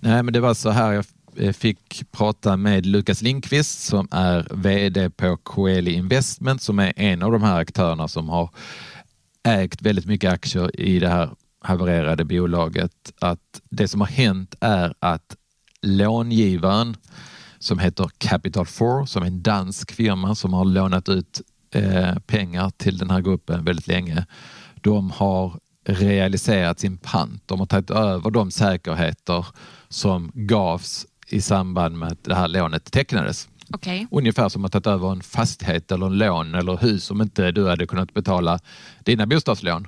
Nej, 0.00 0.22
men 0.22 0.32
det 0.32 0.40
var 0.40 0.54
så 0.54 0.70
här. 0.70 1.04
Jag 1.34 1.56
fick 1.56 2.10
prata 2.10 2.56
med 2.56 2.86
Lukas 2.86 3.22
Linkvist 3.22 3.80
som 3.80 4.08
är 4.10 4.48
VD 4.50 5.10
på 5.10 5.36
Coeli 5.36 5.92
Investment 5.92 6.62
som 6.62 6.78
är 6.78 6.92
en 6.96 7.22
av 7.22 7.32
de 7.32 7.42
här 7.42 7.60
aktörerna 7.60 8.08
som 8.08 8.28
har 8.28 8.50
ägt 9.42 9.82
väldigt 9.82 10.06
mycket 10.06 10.32
aktier 10.32 10.80
i 10.80 10.98
det 10.98 11.08
här 11.08 11.30
havererade 11.60 12.24
bolaget 12.24 13.12
att 13.20 13.60
det 13.70 13.88
som 13.88 14.00
har 14.00 14.08
hänt 14.08 14.54
är 14.60 14.94
att 14.98 15.36
långivaren 15.82 16.96
som 17.58 17.78
heter 17.78 18.10
Capital 18.18 18.66
4 18.66 19.06
som 19.06 19.22
är 19.22 19.26
en 19.26 19.42
dansk 19.42 19.92
firma 19.92 20.34
som 20.34 20.52
har 20.52 20.64
lånat 20.64 21.08
ut 21.08 21.40
eh, 21.74 22.18
pengar 22.18 22.70
till 22.70 22.98
den 22.98 23.10
här 23.10 23.20
gruppen 23.20 23.64
väldigt 23.64 23.86
länge. 23.86 24.26
De 24.74 25.10
har 25.10 25.58
realiserat 25.84 26.80
sin 26.80 26.98
pant. 26.98 27.42
De 27.46 27.58
har 27.58 27.66
tagit 27.66 27.90
över 27.90 28.30
de 28.30 28.50
säkerheter 28.50 29.46
som 29.88 30.30
gavs 30.34 31.06
i 31.28 31.40
samband 31.40 31.98
med 31.98 32.12
att 32.12 32.24
det 32.24 32.34
här 32.34 32.48
lånet 32.48 32.92
tecknades. 32.92 33.48
Okay. 33.74 34.06
Ungefär 34.10 34.48
som 34.48 34.64
att 34.64 34.84
ta 34.84 34.90
över 34.90 35.12
en 35.12 35.22
fastighet 35.22 35.92
eller 35.92 36.06
en 36.06 36.18
lån 36.18 36.54
eller 36.54 36.76
hus 36.76 37.10
om 37.10 37.20
inte 37.20 37.52
du 37.52 37.68
hade 37.68 37.86
kunnat 37.86 38.14
betala 38.14 38.58
dina 39.04 39.26
bostadslån 39.26 39.86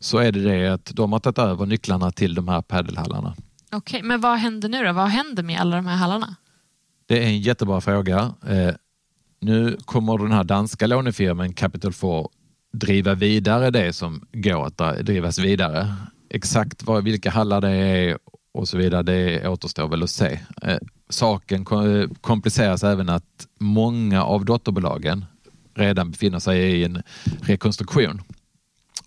så 0.00 0.18
är 0.18 0.32
det 0.32 0.40
det 0.40 0.68
att 0.68 0.90
de 0.94 1.12
har 1.12 1.20
tagit 1.20 1.38
över 1.38 1.66
nycklarna 1.66 2.10
till 2.10 2.34
de 2.34 2.48
här 2.48 2.62
padelhallarna. 2.62 3.34
Okej, 3.72 3.98
okay, 3.98 4.02
men 4.02 4.20
vad 4.20 4.38
händer 4.38 4.68
nu 4.68 4.84
då? 4.84 4.92
Vad 4.92 5.08
händer 5.08 5.42
med 5.42 5.60
alla 5.60 5.76
de 5.76 5.86
här 5.86 5.96
hallarna? 5.96 6.36
Det 7.06 7.24
är 7.24 7.26
en 7.26 7.40
jättebra 7.40 7.80
fråga. 7.80 8.34
Eh, 8.46 8.74
nu 9.40 9.76
kommer 9.84 10.18
den 10.18 10.32
här 10.32 10.44
danska 10.44 10.86
lånefirman 10.86 11.52
Capital 11.52 11.92
4 11.92 12.24
driva 12.72 13.14
vidare 13.14 13.70
det 13.70 13.92
som 13.92 14.26
går 14.32 14.66
att 14.66 15.06
drivas 15.06 15.38
vidare. 15.38 15.94
Exakt 16.30 16.82
vad, 16.82 17.04
vilka 17.04 17.30
hallar 17.30 17.60
det 17.60 17.70
är 17.70 18.18
och 18.52 18.68
så 18.68 18.76
vidare, 18.76 19.02
det 19.02 19.48
återstår 19.48 19.88
väl 19.88 20.02
att 20.02 20.10
se. 20.10 20.40
Eh, 20.62 20.78
saken 21.08 21.64
kompliceras 22.20 22.84
även 22.84 23.08
att 23.08 23.46
många 23.58 24.24
av 24.24 24.44
dotterbolagen 24.44 25.24
redan 25.74 26.10
befinner 26.10 26.38
sig 26.38 26.60
i 26.60 26.84
en 26.84 27.02
rekonstruktion. 27.40 28.22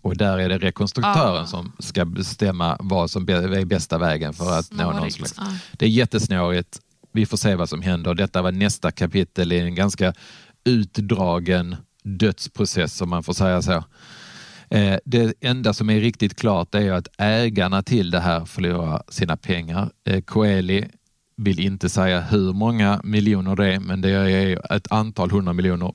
Och 0.01 0.17
där 0.17 0.38
är 0.38 0.49
det 0.49 0.58
rekonstruktören 0.58 1.43
ah. 1.43 1.45
som 1.45 1.71
ska 1.80 2.06
bestämma 2.06 2.77
vad 2.80 3.12
som 3.12 3.30
är 3.30 3.65
bästa 3.65 3.97
vägen 3.97 4.34
för 4.34 4.60
att 4.60 4.65
Snårigt. 4.65 4.93
nå 4.93 4.99
någon 4.99 5.12
slags... 5.12 5.39
Ah. 5.39 5.54
Det 5.71 5.86
är 5.86 5.89
jättesnårigt. 5.89 6.80
Vi 7.12 7.25
får 7.25 7.38
se 7.38 7.56
vad 7.56 7.69
som 7.69 7.82
händer. 7.82 8.13
Detta 8.13 8.41
var 8.41 8.51
nästa 8.51 8.91
kapitel 8.91 9.51
i 9.51 9.60
en 9.60 9.75
ganska 9.75 10.13
utdragen 10.63 11.75
dödsprocess 12.04 13.01
om 13.01 13.10
man 13.10 13.23
får 13.23 13.34
säga 13.34 13.62
så. 13.62 13.84
Eh, 14.69 14.97
det 15.06 15.34
enda 15.41 15.73
som 15.73 15.89
är 15.89 15.99
riktigt 15.99 16.39
klart 16.39 16.75
är 16.75 16.91
att 16.91 17.08
ägarna 17.17 17.84
till 17.84 18.12
det 18.12 18.19
här 18.19 18.45
förlorar 18.45 19.04
sina 19.10 19.38
pengar. 19.38 19.91
Eh, 20.06 20.21
Coeli 20.21 20.88
vill 21.38 21.60
inte 21.60 21.89
säga 21.89 22.21
hur 22.21 22.54
många 22.54 23.01
miljoner 23.04 23.56
det 23.56 23.73
är, 23.73 23.80
men 23.80 24.01
det 24.01 24.10
är 24.10 24.73
ett 24.73 24.91
antal 24.91 25.32
hundra 25.32 25.54
miljoner. 25.54 25.93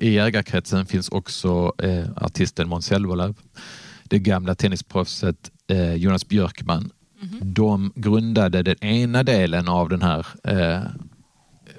I 0.00 0.18
ägarkretsen 0.18 0.86
finns 0.86 1.08
också 1.08 1.72
eh, 1.78 2.04
artisten 2.16 2.68
Måns 2.68 2.86
Zelmerlöw, 2.86 3.34
det 4.04 4.18
gamla 4.18 4.54
tennisproffset 4.54 5.50
eh, 5.68 5.94
Jonas 5.94 6.28
Björkman 6.28 6.90
De 7.40 7.92
grundade 7.94 8.62
den 8.62 8.84
ena 8.84 9.22
delen 9.22 9.68
av 9.68 9.88
den 9.88 10.02
här 10.02 10.26
eh, 10.44 10.82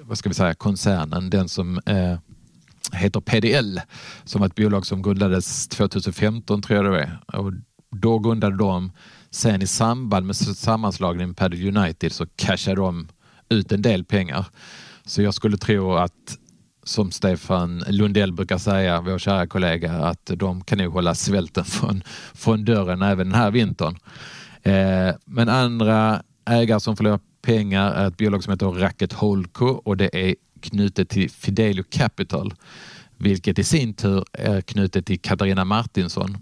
vad 0.00 0.18
ska 0.18 0.28
vi 0.28 0.34
säga, 0.34 0.54
koncernen, 0.54 1.30
den 1.30 1.48
som 1.48 1.80
eh, 1.86 2.18
heter 2.92 3.20
PDL, 3.20 3.80
som 4.24 4.40
var 4.40 4.46
ett 4.46 4.54
bolag 4.54 4.86
som 4.86 5.02
grundades 5.02 5.68
2015 5.68 6.62
tror 6.62 6.84
jag 6.84 6.92
det 6.92 7.02
är. 7.02 7.40
Och 7.40 7.52
då 7.90 8.18
grundade 8.18 8.56
de, 8.56 8.92
sen 9.30 9.62
i 9.62 9.66
samband 9.66 10.26
med 10.26 10.36
sammanslagningen 10.36 11.28
med 11.28 11.36
Padel 11.36 11.76
United 11.76 12.12
så 12.12 12.26
cashade 12.36 12.76
de 12.76 13.08
ut 13.48 13.72
en 13.72 13.82
del 13.82 14.04
pengar. 14.04 14.46
Så 15.04 15.22
jag 15.22 15.34
skulle 15.34 15.56
tro 15.56 15.94
att 15.94 16.38
som 16.88 17.10
Stefan 17.10 17.84
Lundell 17.88 18.32
brukar 18.32 18.58
säga, 18.58 19.00
vår 19.00 19.18
kära 19.18 19.46
kollega, 19.46 19.92
att 19.92 20.30
de 20.36 20.64
kan 20.64 20.78
nog 20.78 20.92
hålla 20.92 21.14
svälten 21.14 21.64
från, 21.64 22.02
från 22.34 22.64
dörren 22.64 23.02
även 23.02 23.30
den 23.30 23.40
här 23.40 23.50
vintern. 23.50 23.98
Eh, 24.62 25.14
men 25.24 25.48
andra 25.48 26.22
ägare 26.50 26.80
som 26.80 26.96
förlorar 26.96 27.20
pengar 27.42 27.92
är 27.92 28.08
ett 28.08 28.16
bolag 28.16 28.44
som 28.44 28.52
heter 28.52 28.66
Racket 28.66 29.12
Holdco 29.12 29.66
och 29.66 29.96
det 29.96 30.10
är 30.28 30.34
knutet 30.60 31.08
till 31.08 31.30
Fidelio 31.30 31.84
Capital, 31.90 32.54
vilket 33.16 33.58
i 33.58 33.64
sin 33.64 33.94
tur 33.94 34.24
är 34.32 34.60
knutet 34.60 35.06
till 35.06 35.20
Katarina 35.20 35.64
Martinsson, 35.64 36.36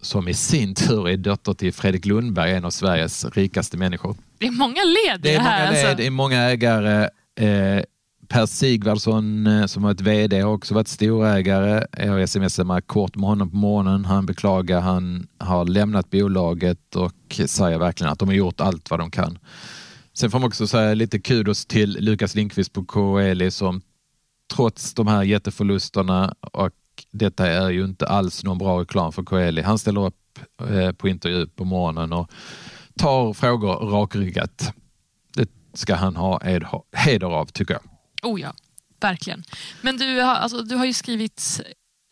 som 0.00 0.28
i 0.28 0.34
sin 0.34 0.74
tur 0.74 1.08
är 1.08 1.16
dotter 1.16 1.54
till 1.54 1.72
Fredrik 1.72 2.06
Lundberg, 2.06 2.52
en 2.52 2.64
av 2.64 2.70
Sveriges 2.70 3.24
rikaste 3.24 3.76
människor. 3.76 4.16
Det 4.38 4.46
är 4.46 4.50
många 4.50 4.82
led 4.84 5.20
Det 5.20 5.34
är 5.34 5.40
här. 5.40 5.58
många 5.60 5.70
led, 5.70 5.84
alltså. 5.84 5.96
det 5.96 6.06
är 6.06 6.10
många 6.10 6.42
ägare. 6.42 7.08
Eh, 7.40 7.82
Per 8.28 8.46
Sigvardsson 8.46 9.46
eh, 9.46 9.66
som 9.66 9.84
har 9.84 9.94
VD 9.94 10.40
har 10.40 10.52
också 10.52 10.74
varit 10.74 10.88
storägare. 10.88 11.86
Jag 11.92 12.12
har 12.12 12.26
smsat 12.26 12.86
kort 12.86 13.16
med 13.16 13.28
honom 13.28 13.50
på 13.50 13.56
morgonen. 13.56 14.04
Han 14.04 14.26
beklagar, 14.26 14.80
han 14.80 15.28
har 15.38 15.64
lämnat 15.64 16.10
bolaget 16.10 16.96
och 16.96 17.40
säger 17.46 17.78
verkligen 17.78 18.12
att 18.12 18.18
de 18.18 18.28
har 18.28 18.34
gjort 18.34 18.60
allt 18.60 18.90
vad 18.90 19.00
de 19.00 19.10
kan. 19.10 19.38
Sen 20.12 20.30
får 20.30 20.38
man 20.38 20.48
också 20.48 20.66
säga 20.66 20.94
lite 20.94 21.18
kudos 21.18 21.66
till 21.66 21.96
Lukas 22.00 22.34
Lindqvist 22.34 22.72
på 22.72 22.84
Coeli 22.84 23.50
som 23.50 23.80
trots 24.54 24.94
de 24.94 25.06
här 25.06 25.22
jätteförlusterna 25.22 26.34
och 26.40 26.72
detta 27.10 27.46
är 27.46 27.70
ju 27.70 27.84
inte 27.84 28.06
alls 28.06 28.44
någon 28.44 28.58
bra 28.58 28.80
reklam 28.80 29.12
för 29.12 29.22
Coeli. 29.22 29.62
Han 29.62 29.78
ställer 29.78 30.06
upp 30.06 30.38
eh, 30.70 30.92
på 30.92 31.08
intervju 31.08 31.46
på 31.46 31.64
morgonen 31.64 32.12
och 32.12 32.30
tar 32.98 33.32
frågor 33.32 33.90
rakryggat. 33.90 34.72
Det 35.34 35.48
ska 35.74 35.94
han 35.94 36.16
ha 36.16 36.40
heder 36.92 37.26
av 37.26 37.46
tycker 37.46 37.74
jag. 37.74 37.97
Oh 38.22 38.40
ja, 38.40 38.54
verkligen. 39.00 39.44
Men 39.82 39.96
du 39.96 40.20
har, 40.20 40.34
alltså, 40.34 40.62
du 40.62 40.76
har 40.76 40.84
ju 40.84 40.92
skrivit 40.92 41.60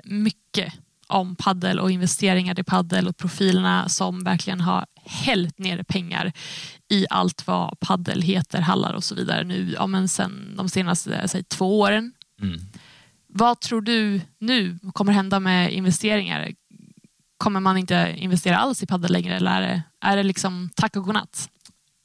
mycket 0.04 0.74
om 1.06 1.36
paddel 1.36 1.80
och 1.80 1.90
investeringar 1.90 2.60
i 2.60 2.64
paddel 2.64 3.08
och 3.08 3.16
profilerna 3.16 3.88
som 3.88 4.24
verkligen 4.24 4.60
har 4.60 4.86
hällt 5.04 5.58
ner 5.58 5.82
pengar 5.82 6.32
i 6.88 7.06
allt 7.10 7.46
vad 7.46 7.80
paddel 7.80 8.22
heter, 8.22 8.60
hallar 8.60 8.94
och 8.94 9.04
så 9.04 9.14
vidare 9.14 9.44
nu, 9.44 9.74
ja, 9.74 9.86
men 9.86 10.08
sen 10.08 10.54
de 10.56 10.68
senaste 10.68 11.28
säg, 11.28 11.44
två 11.44 11.80
åren. 11.80 12.12
Mm. 12.42 12.60
Vad 13.26 13.60
tror 13.60 13.80
du 13.80 14.20
nu 14.38 14.78
kommer 14.92 15.12
hända 15.12 15.40
med 15.40 15.72
investeringar? 15.72 16.52
Kommer 17.38 17.60
man 17.60 17.76
inte 17.76 18.14
investera 18.16 18.56
alls 18.56 18.82
i 18.82 18.86
paddel 18.86 19.12
längre 19.12 19.36
eller 19.36 19.50
är 19.50 19.60
det, 19.60 19.82
är 20.00 20.16
det 20.16 20.22
liksom 20.22 20.70
tack 20.74 20.96
och 20.96 21.04
godnatt? 21.04 21.50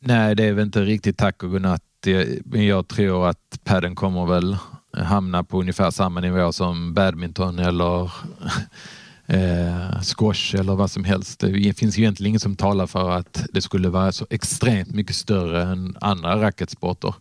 Nej, 0.01 0.35
det 0.35 0.43
är 0.43 0.53
väl 0.53 0.65
inte 0.65 0.81
riktigt 0.81 1.17
tack 1.17 1.43
och 1.43 1.51
godnatt. 1.51 1.83
Det- 2.03 2.45
Men 2.45 2.65
jag 2.65 2.87
tror 2.87 3.27
att 3.29 3.59
padden 3.63 3.95
kommer 3.95 4.25
väl 4.25 4.57
hamna 4.97 5.43
på 5.43 5.59
ungefär 5.59 5.91
samma 5.91 6.19
nivå 6.19 6.51
som 6.51 6.93
badminton 6.93 7.59
eller 7.59 8.03
eh, 9.27 10.01
squash 10.01 10.55
eller 10.55 10.75
vad 10.75 10.91
som 10.91 11.03
helst. 11.03 11.39
Det 11.39 11.77
finns 11.77 11.97
ju 11.97 12.01
egentligen 12.01 12.29
inget 12.29 12.41
som 12.41 12.55
talar 12.55 12.87
för 12.87 13.09
att 13.11 13.45
det 13.53 13.61
skulle 13.61 13.89
vara 13.89 14.11
så 14.11 14.25
extremt 14.29 14.91
mycket 14.91 15.15
större 15.15 15.63
än 15.63 15.97
andra 16.01 16.41
racketsporter. 16.41 17.13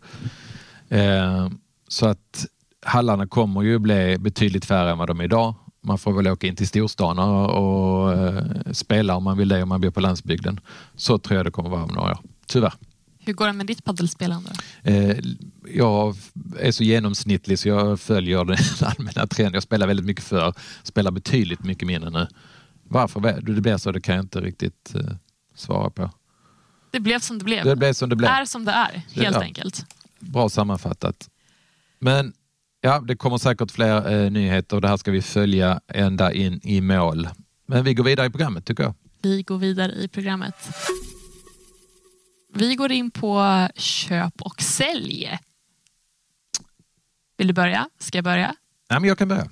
Eh, 0.88 1.48
så 1.88 2.06
att 2.06 2.46
hallarna 2.86 3.26
kommer 3.26 3.62
ju 3.62 3.78
bli 3.78 4.18
betydligt 4.18 4.64
färre 4.64 4.90
än 4.90 4.98
vad 4.98 5.08
de 5.08 5.20
är 5.20 5.24
idag. 5.24 5.54
Man 5.82 5.98
får 5.98 6.12
väl 6.12 6.28
åka 6.28 6.46
in 6.46 6.56
till 6.56 6.68
storstan 6.68 7.18
och, 7.18 7.50
och 7.50 8.12
eh, 8.12 8.42
spela 8.72 9.16
om 9.16 9.24
man 9.24 9.38
vill 9.38 9.48
det 9.48 9.62
om 9.62 9.68
man 9.68 9.80
bor 9.80 9.90
på 9.90 10.00
landsbygden. 10.00 10.60
Så 10.96 11.18
tror 11.18 11.36
jag 11.36 11.46
det 11.46 11.50
kommer 11.50 11.70
vara 11.70 11.82
om 11.84 11.94
några 11.94 12.10
år. 12.10 12.18
Tyvärr. 12.46 12.72
Hur 13.24 13.32
går 13.32 13.46
det 13.46 13.52
med 13.52 13.66
ditt 13.66 13.84
paddelspelande? 13.84 14.50
Eh, 14.82 15.16
jag 15.74 16.16
är 16.58 16.72
så 16.72 16.84
genomsnittlig 16.84 17.58
så 17.58 17.68
jag 17.68 18.00
följer 18.00 18.44
den 18.44 18.56
allmänna 18.80 19.26
trenden. 19.26 19.54
Jag 19.54 19.62
spelar 19.62 19.86
väldigt 19.86 20.06
mycket 20.06 20.24
förr, 20.24 20.54
spelar 20.82 21.10
betydligt 21.10 21.64
mycket 21.64 21.86
mindre 21.88 22.10
nu. 22.10 22.26
Varför 22.84 23.20
det 23.42 23.60
blir 23.60 23.76
så 23.76 23.92
det 23.92 24.00
kan 24.00 24.14
jag 24.14 24.24
inte 24.24 24.40
riktigt 24.40 24.94
eh, 24.94 25.00
svara 25.54 25.90
på. 25.90 26.10
Det 26.90 27.00
blev 27.00 27.18
som 27.18 27.38
det 27.38 27.44
blev. 27.44 27.64
Det 27.64 27.76
blev 27.76 27.92
som 27.92 28.08
det 28.08 28.16
blev. 28.16 28.30
är 28.30 28.44
som 28.44 28.64
det 28.64 28.72
är, 28.72 29.02
helt 29.12 29.36
Ja. 29.36 29.42
enkelt. 29.42 29.86
Bra 30.18 30.48
sammanfattat. 30.48 31.28
Men 31.98 32.32
ja, 32.80 33.00
det 33.00 33.16
kommer 33.16 33.38
säkert 33.38 33.70
fler 33.70 34.24
eh, 34.24 34.30
nyheter 34.30 34.76
och 34.76 34.82
det 34.82 34.88
här 34.88 34.96
ska 34.96 35.10
vi 35.10 35.22
följa 35.22 35.80
ända 35.88 36.32
in 36.32 36.60
i 36.62 36.80
mål. 36.80 37.28
Men 37.66 37.84
vi 37.84 37.94
går 37.94 38.04
vidare 38.04 38.26
i 38.26 38.30
programmet 38.30 38.64
tycker 38.64 38.82
jag. 38.82 38.94
Vi 39.22 39.42
går 39.42 39.58
vidare 39.58 39.92
i 39.92 40.08
programmet. 40.08 40.54
Vi 42.54 42.74
går 42.74 42.92
in 42.92 43.10
på 43.10 43.68
köp 43.76 44.42
och 44.42 44.62
sälj. 44.62 45.38
Vill 47.38 47.46
du 47.46 47.52
börja? 47.54 47.88
Ska 47.98 48.18
jag 48.18 48.24
börja? 48.24 48.54
Nej, 48.90 49.00
men 49.00 49.08
jag 49.08 49.18
kan 49.18 49.28
börja. 49.28 49.48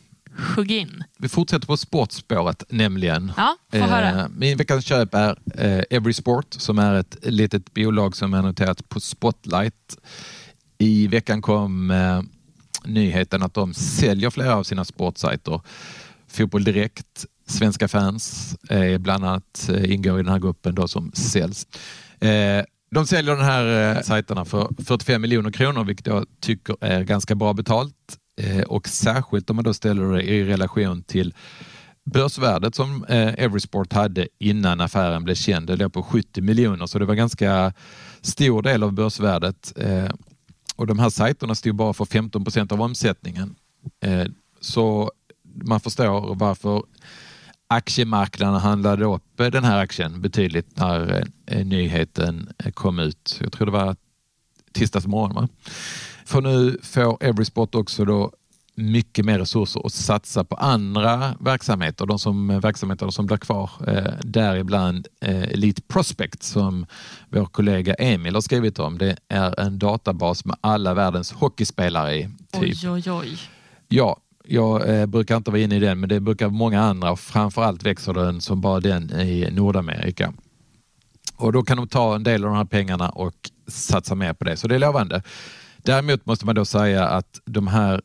Hugg 0.57 0.71
in. 0.71 1.05
Vi 1.19 1.29
fortsätter 1.29 1.67
på 1.67 1.77
sportspåret 1.77 2.63
nämligen. 2.69 3.33
Ja, 3.37 3.57
få 3.73 3.79
höra. 3.79 4.21
Eh, 4.21 4.29
min 4.29 4.57
veckans 4.57 4.85
köp 4.85 5.15
är 5.15 5.39
eh, 5.55 5.85
Every 5.91 6.13
Sport 6.13 6.55
som 6.55 6.79
är 6.79 6.95
ett 6.95 7.17
litet 7.23 7.75
bolag 7.75 8.17
som 8.17 8.35
är 8.35 8.43
noterat 8.43 8.89
på 8.89 9.01
Spotlight. 9.01 9.99
I 10.79 11.07
veckan 11.07 11.43
kom 11.43 11.91
eh, 11.91 12.23
nyheten 12.85 13.43
att 13.43 13.55
de 13.55 13.75
säljer 13.75 14.31
flera 14.31 14.55
av 14.57 14.63
sina 14.63 14.85
sportsajter. 14.85 15.61
Fotboll 16.29 16.65
Direkt, 16.65 17.27
Svenska 17.47 17.89
fans 17.89 18.57
eh, 18.71 18.99
bland 18.99 19.25
annat 19.25 19.71
ingår 19.85 20.21
i 20.21 20.23
den 20.23 20.33
här 20.33 20.39
gruppen 20.39 20.75
då 20.75 20.89
som 20.89 21.13
säljs. 21.13 21.67
De 22.91 23.07
säljer 23.07 23.37
de 23.37 23.43
här 23.43 23.97
eh, 23.97 24.03
sajterna 24.03 24.45
för 24.45 24.69
45 24.85 25.23
miljoner 25.23 25.51
kronor 25.51 25.85
vilket 25.85 26.07
jag 26.07 26.27
tycker 26.41 26.77
är 26.81 27.03
ganska 27.03 27.35
bra 27.35 27.53
betalt. 27.53 27.95
Eh, 28.41 28.63
och 28.63 28.89
särskilt 28.89 29.51
om 29.51 29.57
man 29.57 29.65
då 29.65 29.75
ställer 29.75 30.13
det 30.13 30.23
i 30.23 30.45
relation 30.45 31.03
till 31.03 31.35
börsvärdet 32.05 32.75
som 32.75 33.05
eh, 33.05 33.35
Everysport 33.45 33.93
hade 33.93 34.29
innan 34.39 34.81
affären 34.81 35.25
blev 35.25 35.35
känd. 35.35 35.67
Det 35.67 35.77
låg 35.77 35.93
på 35.93 36.03
70 36.03 36.41
miljoner 36.41 36.87
så 36.87 36.99
det 36.99 37.05
var 37.05 37.15
ganska 37.15 37.73
stor 38.21 38.63
del 38.63 38.83
av 38.83 38.93
börsvärdet. 38.93 39.73
Eh, 39.77 40.11
och 40.77 40.87
de 40.87 40.99
här 40.99 41.11
sajterna 41.11 41.55
stod 41.55 41.75
bara 41.75 41.93
för 41.93 42.05
15 42.05 42.45
procent 42.45 42.73
av 42.73 42.83
omsättningen. 42.83 43.55
Eh, 44.05 44.25
så 44.61 45.13
man 45.63 45.81
förstår 45.81 46.35
varför 46.35 46.83
aktiemarknaden 47.69 48.61
handlade 48.61 49.05
upp 49.05 49.37
den 49.37 49.65
här 49.65 49.79
aktien 49.79 50.21
betydligt 50.21 50.77
när 50.77 51.27
eh, 51.47 51.67
nyheten 51.67 52.53
eh, 52.59 52.71
kom 52.73 52.99
ut. 52.99 53.39
Jag 53.41 53.53
tror 53.53 53.67
det 53.67 53.73
var 53.73 53.97
tisdags 54.73 55.07
morgon. 55.07 55.35
Va? 55.35 55.49
För 56.25 56.41
nu 56.41 56.79
får 56.83 57.25
Everysport 57.25 57.75
också 57.75 58.05
då 58.05 58.33
mycket 58.75 59.25
mer 59.25 59.39
resurser 59.39 59.87
att 59.87 59.93
satsa 59.93 60.45
på 60.45 60.57
andra 60.57 61.35
verksamheter, 61.41 62.07
de 62.07 62.19
som, 62.19 62.61
verksamheter 62.61 63.11
som 63.11 63.27
blir 63.27 63.37
kvar. 63.37 63.71
Eh, 63.87 64.13
däribland 64.23 65.09
eh, 65.21 65.43
Elite 65.43 65.83
Prospect 65.83 66.43
som 66.43 66.87
vår 67.29 67.45
kollega 67.45 67.95
Emil 67.95 68.35
har 68.35 68.41
skrivit 68.41 68.79
om. 68.79 68.99
Det 68.99 69.17
är 69.29 69.61
en 69.61 69.79
databas 69.79 70.45
med 70.45 70.57
alla 70.61 70.95
världens 70.95 71.33
hockeyspelare 71.33 72.15
i. 72.15 72.29
Typ. 72.53 72.63
Oj, 72.85 72.91
oj, 72.91 73.11
oj. 73.11 73.39
Ja, 73.89 74.17
jag 74.51 75.01
eh, 75.01 75.07
brukar 75.07 75.37
inte 75.37 75.51
vara 75.51 75.61
inne 75.61 75.77
i 75.77 75.79
den, 75.79 76.01
men 76.01 76.09
det 76.09 76.21
brukar 76.21 76.49
många 76.49 76.81
andra 76.81 77.11
och 77.11 77.21
framförallt 77.21 77.83
växer 77.83 78.15
den 78.15 78.41
som 78.41 78.61
bara 78.61 78.81
den 78.81 79.11
i 79.11 79.51
Nordamerika. 79.51 80.33
Och 81.37 81.53
då 81.53 81.63
kan 81.63 81.77
de 81.77 81.89
ta 81.89 82.15
en 82.15 82.23
del 82.23 82.45
av 82.45 82.51
de 82.51 82.57
här 82.57 82.65
pengarna 82.65 83.09
och 83.09 83.51
satsa 83.67 84.15
mer 84.15 84.33
på 84.33 84.45
det, 84.45 84.57
så 84.57 84.69
det 84.69 84.75
är 84.75 84.79
lovande. 84.79 85.23
Däremot 85.77 86.27
måste 86.27 86.47
man 86.47 86.55
då 86.55 86.65
säga 86.65 87.09
att 87.09 87.41
de 87.45 87.67
här 87.67 88.01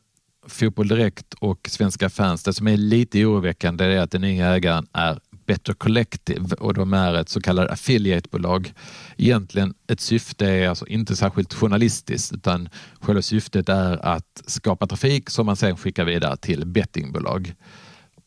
Fotboll 0.46 0.88
Direkt 0.88 1.34
och 1.34 1.68
Svenska 1.70 2.10
fans, 2.10 2.42
det 2.42 2.52
som 2.52 2.68
är 2.68 2.76
lite 2.76 3.24
oroväckande 3.24 3.84
är 3.84 4.00
att 4.00 4.10
den 4.10 4.20
nya 4.20 4.54
ägaren 4.54 4.86
är 4.92 5.18
Better 5.46 5.72
Collective 5.72 6.54
och 6.54 6.74
de 6.74 6.94
är 6.94 7.14
ett 7.14 7.28
så 7.28 7.40
kallat 7.40 7.70
affiliatebolag. 7.70 8.72
Egentligen 9.16 9.74
ett 9.86 10.00
syfte 10.00 10.46
är 10.46 10.68
alltså 10.68 10.86
inte 10.86 11.16
särskilt 11.16 11.54
journalistiskt 11.54 12.32
utan 12.32 12.68
själva 13.00 13.22
syftet 13.22 13.68
är 13.68 14.06
att 14.06 14.42
skapa 14.46 14.86
trafik 14.86 15.30
som 15.30 15.46
man 15.46 15.56
sen 15.56 15.76
skickar 15.76 16.04
vidare 16.04 16.36
till 16.36 16.66
bettingbolag. 16.66 17.54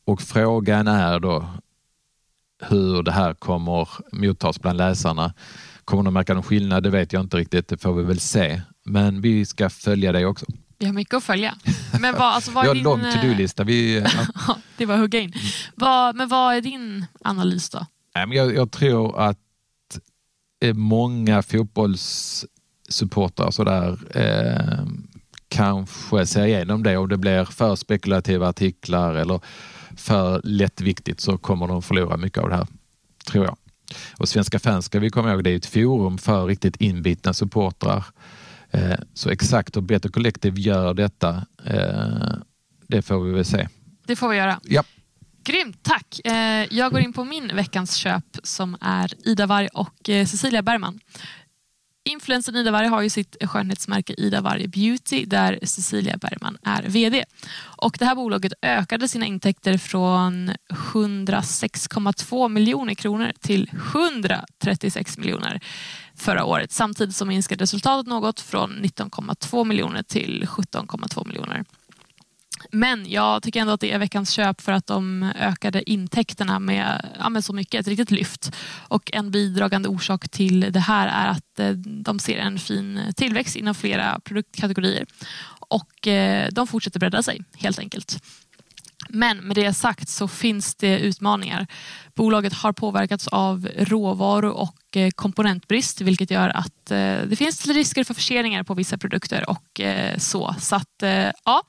Och 0.05 0.21
frågan 0.21 0.87
är 0.87 1.19
då 1.19 1.49
hur 2.61 3.03
det 3.03 3.11
här 3.11 3.33
kommer 3.33 3.89
mottas 4.11 4.61
bland 4.61 4.77
läsarna. 4.77 5.33
Kommer 5.85 6.03
de 6.03 6.13
märka 6.13 6.33
någon 6.33 6.43
skillnad? 6.43 6.83
Det 6.83 6.89
vet 6.89 7.13
jag 7.13 7.21
inte 7.21 7.37
riktigt, 7.37 7.67
det 7.67 7.77
får 7.77 7.93
vi 7.93 8.03
väl 8.03 8.19
se. 8.19 8.61
Men 8.85 9.21
vi 9.21 9.45
ska 9.45 9.69
följa 9.69 10.11
det 10.11 10.25
också. 10.25 10.45
Vi 10.79 10.85
har 10.85 10.93
mycket 10.93 11.13
att 11.13 11.23
följa. 11.23 11.55
Men 11.99 12.13
vad, 12.13 12.21
alltså, 12.21 12.51
vad 12.51 12.63
är 12.63 12.67
har 12.67 12.75
din... 12.75 12.83
lång 12.83 13.01
eh, 13.01 13.13
to-do-lista. 13.13 13.63
Vi, 13.63 13.99
ja. 14.47 14.57
Det 14.77 14.85
var 14.85 14.97
hugga 14.97 15.19
in. 15.19 15.33
Vad, 15.75 16.15
men 16.15 16.27
vad 16.27 16.55
är 16.55 16.61
din 16.61 17.05
analys 17.21 17.69
då? 17.69 17.85
Nej, 18.15 18.27
men 18.27 18.37
jag, 18.37 18.55
jag 18.55 18.71
tror 18.71 19.19
att 19.19 19.37
eh, 20.63 20.73
många 20.73 21.41
fotbollssupportrar 21.41 23.51
sådär 23.51 24.17
eh, 24.17 24.85
kanske 25.47 26.25
ser 26.25 26.45
igenom 26.45 26.83
det. 26.83 26.97
Om 26.97 27.09
det 27.09 27.17
blir 27.17 27.45
för 27.45 27.75
spekulativa 27.75 28.47
artiklar 28.47 29.15
eller 29.15 29.39
för 29.97 30.41
lättviktigt 30.43 31.21
så 31.21 31.37
kommer 31.37 31.67
de 31.67 31.81
förlora 31.81 32.17
mycket 32.17 32.43
av 32.43 32.49
det 32.49 32.55
här, 32.55 32.67
tror 33.25 33.45
jag. 33.45 33.57
Och 34.17 34.29
Svenska 34.29 34.59
fans 34.59 34.85
ska 34.85 34.99
vi 34.99 35.09
komma 35.09 35.31
ihåg, 35.31 35.43
det 35.43 35.49
är 35.49 35.55
ett 35.55 35.65
forum 35.65 36.17
för 36.17 36.45
riktigt 36.45 36.81
inbitna 36.81 37.33
supportrar. 37.33 38.05
Eh, 38.71 38.99
så 39.13 39.29
exakt 39.29 39.75
hur 39.77 39.81
Better 39.81 40.09
Collective 40.09 40.61
gör 40.61 40.93
detta, 40.93 41.45
eh, 41.65 42.33
det 42.87 43.01
får 43.01 43.23
vi 43.23 43.31
väl 43.31 43.45
se. 43.45 43.67
Det 44.07 44.15
får 44.15 44.29
vi 44.29 44.37
göra. 44.37 44.59
Ja. 44.63 44.83
Grymt, 45.43 45.83
tack. 45.83 46.19
Eh, 46.23 46.67
jag 46.71 46.91
går 46.91 47.01
in 47.01 47.13
på 47.13 47.23
min 47.23 47.55
veckans 47.55 47.95
köp 47.95 48.37
som 48.43 48.77
är 48.81 49.27
Ida 49.27 49.45
Warg 49.45 49.67
och 49.67 49.99
Cecilia 50.05 50.61
Bergman. 50.61 50.99
Influencern 52.07 52.55
Ida 52.55 52.71
Varg 52.71 52.87
har 52.87 53.01
ju 53.01 53.09
sitt 53.09 53.35
skönhetsmärke 53.41 54.13
Ida 54.17 54.41
Varg 54.41 54.67
Beauty 54.67 55.25
där 55.25 55.59
Cecilia 55.63 56.17
Bergman 56.17 56.57
är 56.63 56.83
VD. 56.83 57.25
Och 57.59 57.95
det 57.99 58.05
här 58.05 58.15
bolaget 58.15 58.53
ökade 58.61 59.07
sina 59.07 59.25
intäkter 59.25 59.77
från 59.77 60.51
106,2 60.69 62.49
miljoner 62.49 62.93
kronor 62.93 63.31
till 63.41 63.71
136 63.73 65.17
miljoner 65.17 65.61
förra 66.15 66.45
året 66.45 66.71
samtidigt 66.71 67.15
som 67.15 67.27
minskade 67.27 67.61
resultatet 67.61 68.07
något 68.07 68.39
från 68.39 68.71
19,2 68.71 69.65
miljoner 69.65 70.03
till 70.03 70.47
17,2 70.47 71.27
miljoner. 71.27 71.63
Men 72.71 73.09
jag 73.09 73.43
tycker 73.43 73.59
ändå 73.59 73.73
att 73.73 73.79
det 73.79 73.91
är 73.91 73.99
veckans 73.99 74.29
köp 74.29 74.61
för 74.61 74.71
att 74.71 74.87
de 74.87 75.31
ökade 75.35 75.89
intäkterna 75.89 76.59
med, 76.59 77.11
ja, 77.19 77.29
med 77.29 77.45
så 77.45 77.53
mycket, 77.53 77.81
ett 77.81 77.87
riktigt 77.87 78.11
lyft. 78.11 78.55
Och 78.87 79.09
en 79.13 79.31
bidragande 79.31 79.89
orsak 79.89 80.29
till 80.29 80.59
det 80.71 80.79
här 80.79 81.07
är 81.07 81.31
att 81.31 81.59
eh, 81.59 81.69
de 82.03 82.19
ser 82.19 82.37
en 82.37 82.59
fin 82.59 83.13
tillväxt 83.15 83.55
inom 83.55 83.75
flera 83.75 84.19
produktkategorier. 84.19 85.05
Och 85.69 86.07
eh, 86.07 86.49
de 86.51 86.67
fortsätter 86.67 86.99
bredda 86.99 87.23
sig 87.23 87.41
helt 87.57 87.79
enkelt. 87.79 88.23
Men 89.09 89.37
med 89.37 89.55
det 89.55 89.73
sagt 89.73 90.09
så 90.09 90.27
finns 90.27 90.75
det 90.75 90.99
utmaningar. 90.99 91.67
Bolaget 92.15 92.53
har 92.53 92.73
påverkats 92.73 93.27
av 93.27 93.67
råvaror 93.77 94.51
och 94.51 94.77
eh, 94.95 95.09
komponentbrist 95.15 96.01
vilket 96.01 96.31
gör 96.31 96.49
att 96.49 96.91
eh, 96.91 97.17
det 97.27 97.35
finns 97.37 97.67
risker 97.67 98.03
för 98.03 98.13
förseningar 98.13 98.63
på 98.63 98.73
vissa 98.73 98.97
produkter 98.97 99.49
och 99.49 99.79
eh, 99.79 100.17
så. 100.17 100.55
Så 100.59 100.75
att 100.75 101.03
ja, 101.45 101.61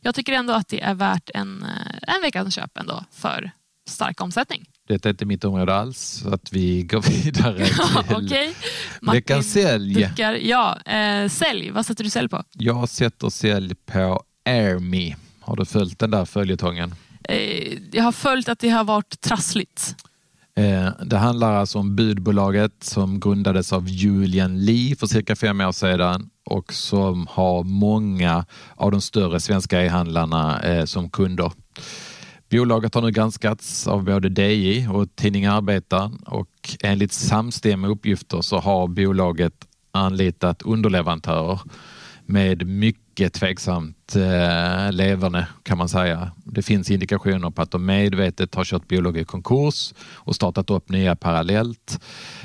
jag 0.00 0.14
tycker 0.14 0.32
ändå 0.32 0.52
att 0.52 0.68
det 0.68 0.80
är 0.80 0.94
värt 0.94 1.30
en, 1.34 1.66
en 2.02 2.22
veckans 2.22 2.54
köp 2.54 2.78
ändå 2.78 3.04
för 3.12 3.50
stark 3.88 4.20
omsättning. 4.20 4.66
Detta 4.88 5.08
är 5.08 5.10
inte 5.10 5.24
mitt 5.24 5.44
område 5.44 5.74
alls, 5.74 5.98
så 5.98 6.34
att 6.34 6.52
vi 6.52 6.82
går 6.82 7.00
vidare 7.24 7.66
till 7.66 8.16
okay. 8.16 8.52
veckans 9.00 9.52
sälj. 9.52 10.10
Ja, 10.42 10.78
eh, 10.80 11.28
sälj, 11.28 11.70
vad 11.70 11.86
sätter 11.86 12.04
du 12.04 12.10
sälj 12.10 12.28
på? 12.28 12.44
Jag 12.52 12.88
sätter 12.88 13.28
sälj 13.28 13.74
på 13.74 14.22
AirMe. 14.44 15.16
Har 15.46 15.56
du 15.56 15.64
följt 15.64 15.98
den 15.98 16.10
där 16.10 16.24
följetongen? 16.24 16.94
Eh, 17.28 17.78
jag 17.92 18.04
har 18.04 18.12
följt 18.12 18.48
att 18.48 18.58
det 18.58 18.68
har 18.68 18.84
varit 18.84 19.20
trassligt. 19.20 19.96
Eh, 20.56 20.88
det 21.04 21.16
handlar 21.16 21.52
alltså 21.52 21.78
om 21.78 21.96
budbolaget 21.96 22.72
som 22.84 23.20
grundades 23.20 23.72
av 23.72 23.88
Julian 23.88 24.64
Lee 24.64 24.96
för 24.96 25.06
cirka 25.06 25.36
fem 25.36 25.60
år 25.60 25.72
sedan 25.72 26.30
och 26.44 26.72
som 26.72 27.26
har 27.30 27.62
många 27.62 28.44
av 28.74 28.90
de 28.90 29.00
större 29.00 29.40
svenska 29.40 29.84
e-handlarna 29.84 30.62
eh, 30.62 30.84
som 30.84 31.10
kunder. 31.10 31.52
Bolaget 32.50 32.94
har 32.94 33.02
nu 33.02 33.10
granskats 33.10 33.86
av 33.86 34.04
både 34.04 34.28
DI 34.28 34.88
och 34.92 35.16
tidningen 35.16 35.52
Arbetaren 35.52 36.16
och 36.26 36.76
enligt 36.82 37.12
samstämmiga 37.12 37.92
uppgifter 37.92 38.40
så 38.40 38.58
har 38.58 38.86
bolaget 38.88 39.66
anlitat 39.92 40.62
underleverantörer 40.62 41.60
med 42.26 42.66
mycket 42.66 43.05
tveksamt 43.16 44.16
eh, 44.16 44.92
leverne 44.92 45.46
kan 45.62 45.78
man 45.78 45.88
säga. 45.88 46.30
Det 46.44 46.62
finns 46.62 46.90
indikationer 46.90 47.50
på 47.50 47.62
att 47.62 47.70
de 47.70 47.86
medvetet 47.86 48.54
har 48.54 48.64
kört 48.64 48.88
bolag 48.88 49.16
i 49.16 49.24
konkurs 49.24 49.94
och 49.98 50.34
startat 50.34 50.70
upp 50.70 50.88
nya 50.88 51.16
parallellt. 51.16 52.00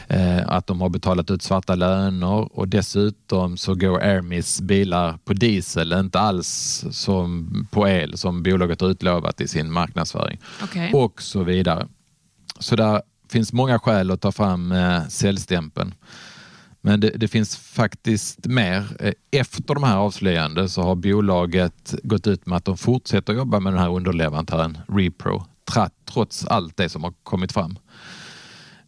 Eh, 0.08 0.50
att 0.50 0.68
de 0.68 0.82
har 0.82 0.90
betalat 0.90 1.32
ut 1.32 1.42
svarta 1.42 1.76
löner 1.76 2.58
och 2.58 2.68
dessutom 2.68 3.58
så 3.58 3.76
går 3.76 4.04
Airmis 4.04 4.62
bilar 4.62 5.18
på 5.26 5.34
diesel, 5.34 5.92
inte 5.92 6.20
alls 6.20 6.86
som 6.92 7.50
på 7.72 7.88
el 7.88 8.18
som 8.18 8.44
bolaget 8.44 8.82
har 8.82 8.88
utlovat 8.88 9.42
i 9.42 9.48
sin 9.48 9.72
marknadsföring 9.72 10.40
okay. 10.64 10.92
och 10.94 11.22
så 11.22 11.44
vidare. 11.44 11.88
Så 12.60 12.76
där 12.76 13.02
finns 13.32 13.54
många 13.54 13.80
skäl 13.80 14.12
att 14.12 14.22
ta 14.22 14.32
fram 14.32 14.72
eh, 14.72 15.08
säljstämpeln. 15.08 15.94
Men 16.82 17.00
det, 17.00 17.10
det, 17.10 17.28
finns 17.28 17.58
faktiskt 17.58 18.46
mer. 18.46 18.88
Eh, 19.00 19.14
efter 19.32 19.74
de 19.76 19.84
här 19.84 19.98
avslöjandena 19.98 20.68
så 20.68 20.82
har 20.82 20.96
bolaget 20.96 21.96
gått 22.04 22.28
ut 22.28 22.46
med 22.46 22.58
att 22.58 22.66
de 22.66 22.78
fortsätter 22.78 23.34
jobba 23.34 23.60
med 23.60 23.74
den 23.74 23.82
här 23.82 23.90
underleverantören 23.90 24.78
Repro 24.88 25.44
trots 26.06 26.46
allt 26.46 26.78
det 26.78 26.90
som 26.90 27.04
har 27.04 27.14
kommit 27.24 27.52
fram. 27.52 27.80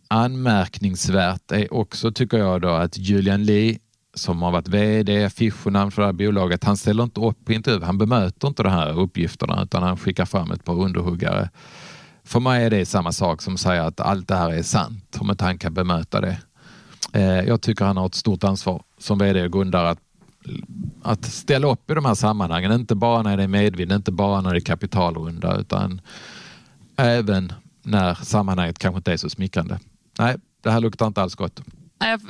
Anmärkningsvärt 0.08 1.52
är 1.52 1.74
också, 1.74 2.12
tycker 2.12 2.38
jag, 2.38 2.62
då, 2.62 2.70
att 2.70 2.98
Julian 2.98 3.44
Lee 3.44 3.80
som 4.16 4.42
har 4.42 4.52
varit 4.52 4.68
VD, 4.68 5.26
affischnamn 5.26 5.92
för 5.92 6.02
det 6.02 6.06
här 6.06 6.14
bolaget, 6.14 6.64
han 6.64 6.78
ställer 6.78 7.04
inte 7.04 7.22
upp 7.22 7.46
på 7.46 7.54
intervju. 7.54 7.86
Han 7.86 7.98
bemöter 7.98 8.48
inte 8.48 8.64
de 8.64 8.70
här 8.70 9.00
uppgifterna 9.00 9.64
utan 9.64 9.84
han 9.84 9.98
skickar 9.98 10.26
fram 10.26 10.52
ett 10.52 10.64
par 10.64 10.82
underhuggare. 10.82 11.50
För 12.24 12.40
mig 12.40 12.66
är 12.66 12.70
det 12.70 12.86
samma 12.86 13.12
sak 13.12 13.42
som 13.42 13.54
att 13.54 13.60
säga 13.60 13.86
att 13.86 14.00
allt 14.00 14.28
det 14.28 14.36
här 14.36 14.52
är 14.52 14.64
sant 14.64 15.18
om 15.20 15.30
inte 15.30 15.44
han 15.44 15.58
kan 15.58 15.74
bemöta 15.74 16.22
det. 16.22 16.38
Eh, 17.14 17.24
jag 17.24 17.62
tycker 17.62 17.86
han 17.86 17.98
har 17.98 18.06
ett 18.06 18.16
stort 18.16 18.44
ansvar 18.44 18.84
som 18.98 19.18
VD 19.18 19.44
och 19.44 19.52
grundare 19.52 19.90
att, 19.90 20.00
att 21.02 21.26
ställa 21.26 21.68
upp 21.68 21.92
i 21.92 21.94
de 21.94 22.06
här 22.06 22.16
sammanhangen. 22.16 22.72
Inte 22.72 22.96
bara 22.96 23.22
när 23.22 23.38
det 23.38 23.44
är 23.44 23.48
medvind, 23.48 23.92
inte 23.92 24.12
bara 24.12 24.42
när 24.42 24.52
det 24.52 24.58
är 24.58 24.62
kapitalrunda 24.62 25.58
utan 25.58 26.02
även 26.96 27.54
när 27.84 28.14
sammanhanget 28.14 28.80
kanske 28.80 28.98
inte 28.98 29.14
är 29.14 29.18
så 29.18 29.30
smickrande. 29.30 29.80
Nej, 30.20 30.36
det 30.62 30.72
här 30.72 30.80
luktar 30.80 31.08
inte 31.08 31.22
alls 31.22 31.36
gott. 31.36 31.62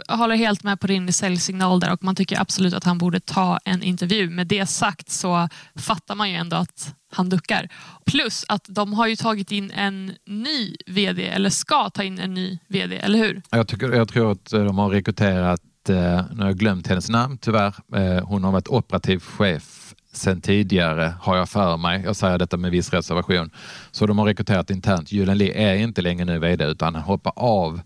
Jag 0.08 0.18
håller 0.18 0.36
helt 0.36 0.64
med 0.64 0.80
på 0.80 0.88
din 0.88 1.14
säljsignal 1.14 1.80
där 1.80 1.92
och 1.94 2.04
man 2.04 2.16
tycker 2.16 2.42
absolut 2.42 2.74
att 2.74 2.84
han 2.84 2.98
borde 2.98 3.20
ta 3.20 3.60
en 3.66 3.84
intervju. 3.84 4.30
Med 4.30 4.48
det 4.48 4.66
sagt 4.66 5.10
så 5.10 5.50
fattar 5.76 6.16
man 6.16 6.30
ju 6.30 6.36
ändå 6.36 6.56
att 6.56 6.96
han 7.12 7.30
duckar. 7.30 7.70
Plus 8.06 8.46
att 8.48 8.66
de 8.68 8.94
har 8.94 9.08
ju 9.08 9.16
tagit 9.16 9.52
in 9.52 9.72
en 9.72 10.12
ny 10.26 10.76
VD, 10.88 11.28
eller 11.28 11.50
ska 11.50 11.90
ta 11.90 12.04
in 12.04 12.20
en 12.20 12.34
ny 12.34 12.60
VD, 12.68 12.98
eller 12.98 13.20
hur? 13.20 13.42
Jag, 13.50 13.68
tycker, 13.68 13.92
jag 13.92 14.08
tror 14.08 14.32
att 14.32 14.54
eh, 14.54 14.64
de 14.64 14.78
har 14.78 14.90
rekryterat, 14.90 15.90
eh, 15.90 15.96
nu 16.32 16.38
har 16.40 16.46
jag 16.46 16.58
glömt 16.58 16.88
hennes 16.88 17.10
namn 17.10 17.38
tyvärr, 17.38 17.74
eh, 17.96 18.24
hon 18.26 18.44
har 18.44 18.52
varit 18.52 18.68
operativ 18.68 19.20
chef 19.20 19.84
sen 20.14 20.42
tidigare 20.42 21.14
har 21.22 21.38
jag 21.38 21.50
för 21.50 21.78
mig. 21.78 22.02
Jag 22.06 22.16
säger 22.16 22.38
detta 22.38 22.58
med 22.58 22.72
viss 22.72 22.94
reservation. 22.94 23.50
Så 23.92 24.06
de 24.06 24.18
har 24.18 24.26
rekryterat 24.26 24.70
internt. 24.70 25.12
Julen 25.12 25.38
Lee 25.38 25.54
är 25.54 25.76
inte 25.76 26.02
längre 26.02 26.26
nu 26.26 26.40
VD 26.40 26.66
utan 26.66 26.96
han 26.96 27.04
hoppar 27.04 27.34
av 27.36 27.82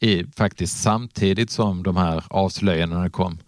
i, 0.00 0.24
faktiskt 0.36 0.82
samtidigt 0.82 1.50
som 1.50 1.82
de 1.82 1.96
här 1.96 2.24
avslöjandena 2.28 3.10
kom. 3.10 3.38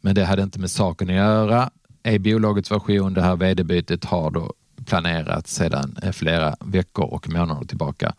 Men 0.00 0.14
det 0.14 0.24
hade 0.24 0.42
inte 0.42 0.58
med 0.58 0.70
saken 0.70 1.08
att 1.08 1.16
göra. 1.16 1.70
I 2.04 2.18
bolagets 2.18 2.70
version 2.70 3.14
det 3.14 3.22
här 3.22 3.36
vd-bytet 3.36 4.04
har 4.04 4.30
då 4.30 4.52
planerats 4.86 5.54
sedan 5.54 5.98
eh, 6.02 6.12
flera 6.12 6.56
veckor 6.60 7.04
och 7.04 7.28
månader 7.28 7.66
tillbaka. 7.66 8.14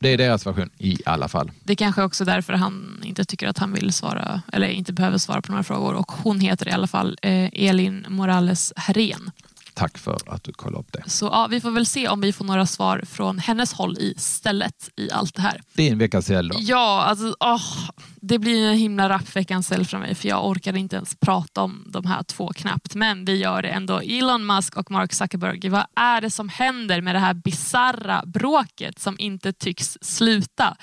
Det 0.00 0.08
är 0.08 0.18
deras 0.18 0.46
version 0.46 0.70
i 0.78 0.98
alla 1.06 1.28
fall. 1.28 1.50
Det 1.64 1.72
är 1.72 1.76
kanske 1.76 2.02
också 2.02 2.24
därför 2.24 2.52
han 2.52 3.02
inte 3.04 3.24
tycker 3.24 3.48
att 3.48 3.58
han 3.58 3.72
vill 3.72 3.92
svara 3.92 4.42
eller 4.52 4.68
inte 4.68 4.92
behöver 4.92 5.18
svara 5.18 5.42
på 5.42 5.52
några 5.52 5.62
frågor 5.62 5.94
och 5.94 6.12
hon 6.12 6.40
heter 6.40 6.68
i 6.68 6.72
alla 6.72 6.86
fall 6.86 7.18
eh, 7.22 7.48
Elin 7.52 8.06
Morales 8.08 8.72
Herrén. 8.76 9.30
Tack 9.74 9.98
för 9.98 10.18
att 10.26 10.44
du 10.44 10.52
kollade 10.52 10.80
upp 10.80 10.92
det. 10.92 11.10
Så 11.10 11.24
ja, 11.24 11.46
vi 11.50 11.60
får 11.60 11.70
väl 11.70 11.86
se 11.86 12.08
om 12.08 12.20
vi 12.20 12.32
får 12.32 12.44
några 12.44 12.66
svar 12.66 13.02
från 13.06 13.38
hennes 13.38 13.72
håll 13.72 13.96
istället 14.00 14.90
i 14.96 15.10
allt 15.10 15.34
det 15.34 15.42
här. 15.42 15.62
Din 15.72 15.98
veckans 15.98 16.26
sälj 16.26 16.48
då? 16.48 16.56
Ja, 16.60 17.02
alltså, 17.02 17.34
oh, 17.40 17.90
det 18.24 18.38
blir 18.38 18.66
en 18.66 18.76
himla 18.76 19.08
rapp 19.08 19.36
veckans 19.36 19.66
sälj 19.66 19.84
från 19.84 20.00
mig 20.00 20.14
för 20.14 20.28
jag 20.28 20.46
orkar 20.46 20.76
inte 20.76 20.96
ens 20.96 21.14
prata 21.14 21.62
om 21.62 21.84
de 21.86 22.06
här 22.06 22.22
två 22.22 22.52
knappt. 22.52 22.94
Men 22.94 23.24
vi 23.24 23.36
gör 23.36 23.62
det 23.62 23.68
ändå. 23.68 23.98
Elon 23.98 24.46
Musk 24.46 24.76
och 24.76 24.90
Mark 24.90 25.12
Zuckerberg, 25.12 25.68
vad 25.68 25.84
är 25.96 26.20
det 26.20 26.30
som 26.30 26.48
händer 26.48 27.00
med 27.00 27.14
det 27.14 27.18
här 27.18 27.34
bizarra 27.34 28.22
bråket 28.26 28.98
som 28.98 29.16
inte 29.18 29.52
tycks 29.52 29.98
sluta? 30.00 30.76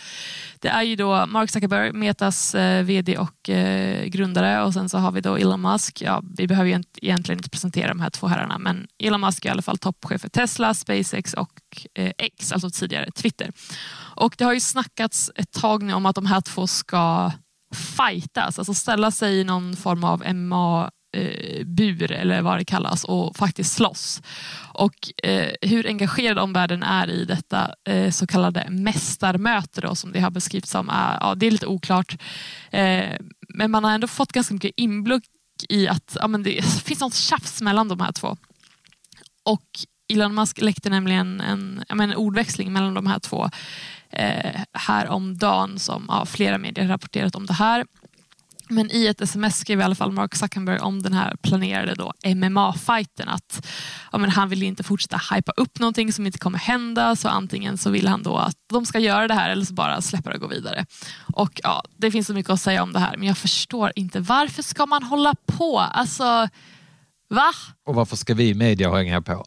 Det 0.59 0.67
är 0.67 0.83
ju 0.83 0.95
då 0.95 1.25
Mark 1.25 1.49
Zuckerberg, 1.49 1.91
Metas 1.91 2.55
eh, 2.55 2.83
VD 2.83 3.17
och 3.17 3.49
eh, 3.49 4.05
grundare 4.05 4.63
och 4.63 4.73
sen 4.73 4.89
så 4.89 4.97
har 4.97 5.11
vi 5.11 5.21
då 5.21 5.35
Elon 5.35 5.61
Musk. 5.61 6.01
Ja, 6.01 6.23
vi 6.37 6.47
behöver 6.47 6.69
ju 6.69 6.83
egentligen 7.01 7.39
inte 7.39 7.49
presentera 7.49 7.87
de 7.87 7.99
här 7.99 8.09
två 8.09 8.27
herrarna 8.27 8.57
men 8.57 8.78
Elon 8.99 9.21
Musk 9.21 9.45
är 9.45 9.49
i 9.49 9.51
alla 9.51 9.61
fall 9.61 9.77
toppchef 9.77 10.21
för 10.21 10.29
Tesla, 10.29 10.73
SpaceX 10.73 11.33
och 11.33 11.87
eh, 11.95 12.11
X, 12.17 12.51
alltså 12.51 12.69
tidigare 12.69 13.11
Twitter. 13.11 13.51
Och 14.15 14.35
det 14.37 14.43
har 14.43 14.53
ju 14.53 14.59
snackats 14.59 15.31
ett 15.35 15.51
tag 15.51 15.83
nu 15.83 15.93
om 15.93 16.05
att 16.05 16.15
de 16.15 16.25
här 16.25 16.41
två 16.41 16.67
ska 16.67 17.31
fightas, 17.75 18.59
alltså 18.59 18.73
ställa 18.73 19.11
sig 19.11 19.39
i 19.39 19.43
någon 19.43 19.75
form 19.75 20.03
av 20.03 20.33
MMA 20.33 20.91
eh, 21.17 21.65
bur 21.65 22.11
eller 22.11 22.41
vad 22.41 22.57
det 22.57 22.65
kallas 22.65 23.03
och 23.03 23.35
faktiskt 23.35 23.73
slåss. 23.73 24.21
Och 24.73 25.23
eh, 25.23 25.51
hur 25.61 25.87
engagerad 25.87 26.39
omvärlden 26.39 26.83
är 26.83 27.09
i 27.09 27.25
detta 27.25 27.75
eh, 27.89 28.11
så 28.11 28.27
kallade 28.27 28.67
mästarmöte 28.69 29.81
då, 29.81 29.95
som 29.95 30.11
det 30.11 30.19
har 30.19 30.31
beskrivits 30.31 30.71
som, 30.71 30.89
är, 30.89 31.17
ja, 31.19 31.35
det 31.35 31.47
är 31.47 31.51
lite 31.51 31.67
oklart. 31.67 32.21
Eh, 32.71 33.15
men 33.49 33.71
man 33.71 33.83
har 33.83 33.91
ändå 33.91 34.07
fått 34.07 34.31
ganska 34.31 34.53
mycket 34.53 34.71
inblick 34.77 35.23
i 35.69 35.87
att 35.87 36.17
ja, 36.19 36.27
men 36.27 36.43
det 36.43 36.65
finns 36.85 36.99
något 36.99 37.15
tjafs 37.15 37.61
mellan 37.61 37.87
de 37.87 37.99
här 37.99 38.11
två. 38.11 38.37
Och 39.49 39.65
Elon 40.13 40.35
Musk 40.35 40.61
läckte 40.61 40.89
nämligen 40.89 41.41
en, 41.41 41.83
en 41.89 42.15
ordväxling 42.15 42.73
mellan 42.73 42.93
de 42.93 43.07
här 43.07 43.19
två 43.19 43.49
eh, 44.09 44.61
här 44.73 45.07
om 45.07 45.37
dagen 45.37 45.79
som 45.79 46.05
ja, 46.07 46.25
flera 46.25 46.57
medier 46.57 46.87
rapporterat 46.87 47.35
om 47.35 47.45
det 47.45 47.53
här. 47.53 47.85
Men 48.71 48.91
i 48.91 49.07
ett 49.07 49.21
sms 49.21 49.59
skrev 49.59 49.79
i 49.79 49.83
alla 49.83 49.95
fall 49.95 50.11
Mark 50.11 50.35
Zuckerberg 50.35 50.79
om 50.79 51.01
den 51.01 51.13
här 51.13 51.35
planerade 51.41 52.11
MMA-fighten 52.23 53.29
att 53.29 53.67
ja, 54.11 54.17
men 54.17 54.29
han 54.29 54.49
vill 54.49 54.63
inte 54.63 54.83
fortsätta 54.83 55.21
hypa 55.35 55.51
upp 55.57 55.79
någonting 55.79 56.13
som 56.13 56.25
inte 56.25 56.39
kommer 56.39 56.57
hända 56.57 57.15
så 57.15 57.29
antingen 57.29 57.77
så 57.77 57.89
vill 57.89 58.07
han 58.07 58.23
då 58.23 58.37
att 58.37 58.55
de 58.69 58.85
ska 58.85 58.99
göra 58.99 59.27
det 59.27 59.33
här 59.33 59.49
eller 59.49 59.65
så 59.65 59.73
bara 59.73 60.01
släppa 60.01 60.29
det 60.29 60.35
och 60.35 60.41
gå 60.41 60.47
vidare. 60.47 60.85
Och 61.33 61.59
ja, 61.63 61.83
Det 61.97 62.11
finns 62.11 62.27
så 62.27 62.33
mycket 62.33 62.49
att 62.49 62.61
säga 62.61 62.83
om 62.83 62.93
det 62.93 62.99
här 62.99 63.17
men 63.17 63.27
jag 63.27 63.37
förstår 63.37 63.91
inte 63.95 64.19
varför 64.19 64.63
ska 64.63 64.85
man 64.85 65.03
hålla 65.03 65.33
på? 65.45 65.79
Alltså, 65.79 66.49
va? 67.29 67.51
Och 67.85 67.95
varför 67.95 68.15
ska 68.15 68.33
vi 68.33 68.49
i 68.49 68.53
media 68.53 68.91
hänga 68.91 69.21
på? 69.21 69.45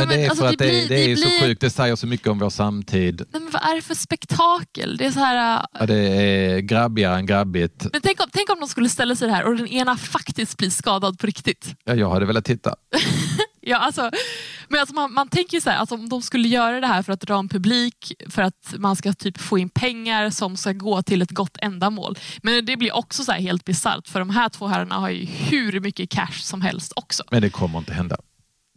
Men, 0.00 0.08
men 0.08 0.18
det 0.18 0.24
är 0.24 0.28
alltså, 0.30 0.44
för 0.44 0.48
det 0.48 0.52
att 0.54 0.58
det, 0.58 0.68
blir- 0.68 0.88
det 0.88 1.04
är 1.04 1.08
det 1.08 1.16
så 1.16 1.28
blir- 1.28 1.40
sjukt, 1.48 1.60
det 1.60 1.70
säger 1.70 1.96
så 1.96 2.06
mycket 2.06 2.26
om 2.28 2.38
vår 2.38 2.50
samtid. 2.50 3.22
Nej, 3.32 3.42
men 3.42 3.50
vad 3.52 3.62
är 3.62 3.74
det 3.74 3.82
för 3.82 3.94
spektakel? 3.94 4.96
Det 4.96 5.06
är 5.06 5.10
så 5.10 5.20
här... 5.20 5.56
äh, 5.58 5.64
Ja, 5.80 5.86
det 5.86 5.98
är 5.98 6.58
grabbigare 6.58 7.16
än 7.16 7.26
grabbigt. 7.26 7.86
Men 7.92 8.00
tänk 8.02 8.20
om, 8.20 8.26
tänk 8.32 8.50
om 8.50 8.60
de 8.60 8.68
skulle 8.68 8.88
ställa 8.88 9.16
sig 9.16 9.30
här 9.30 9.44
och 9.44 9.56
den 9.56 9.68
ena 9.68 9.96
faktiskt 9.96 10.56
blir 10.58 10.70
skadad 10.70 11.18
på 11.18 11.26
riktigt. 11.26 11.74
Ja, 11.84 11.94
jag 11.94 12.10
hade 12.10 12.26
velat 12.26 12.44
titta. 12.44 12.74
Ja, 13.66 13.76
alltså, 13.78 14.10
men 14.68 14.80
alltså 14.80 14.94
man, 14.94 15.12
man 15.12 15.28
tänker 15.28 15.56
ju 15.56 15.60
så 15.60 15.70
här, 15.70 15.76
alltså 15.76 15.94
om 15.94 16.08
de 16.08 16.22
skulle 16.22 16.48
göra 16.48 16.80
det 16.80 16.86
här 16.86 17.02
för 17.02 17.12
att 17.12 17.20
dra 17.20 17.38
en 17.38 17.48
publik, 17.48 18.12
för 18.28 18.42
att 18.42 18.74
man 18.78 18.96
ska 18.96 19.12
typ 19.12 19.38
få 19.38 19.58
in 19.58 19.68
pengar 19.68 20.30
som 20.30 20.56
ska 20.56 20.72
gå 20.72 21.02
till 21.02 21.22
ett 21.22 21.30
gott 21.30 21.56
ändamål. 21.62 22.18
Men 22.42 22.64
det 22.66 22.76
blir 22.76 22.94
också 22.96 23.24
så 23.24 23.32
här 23.32 23.40
helt 23.40 23.64
bisarrt 23.64 24.08
för 24.08 24.18
de 24.18 24.30
här 24.30 24.48
två 24.48 24.66
herrarna 24.66 24.94
har 24.94 25.10
ju 25.10 25.24
hur 25.26 25.80
mycket 25.80 26.10
cash 26.10 26.32
som 26.40 26.62
helst 26.62 26.92
också. 26.96 27.22
Men 27.30 27.42
det 27.42 27.50
kommer 27.50 27.78
inte 27.78 27.92
hända. 27.94 28.16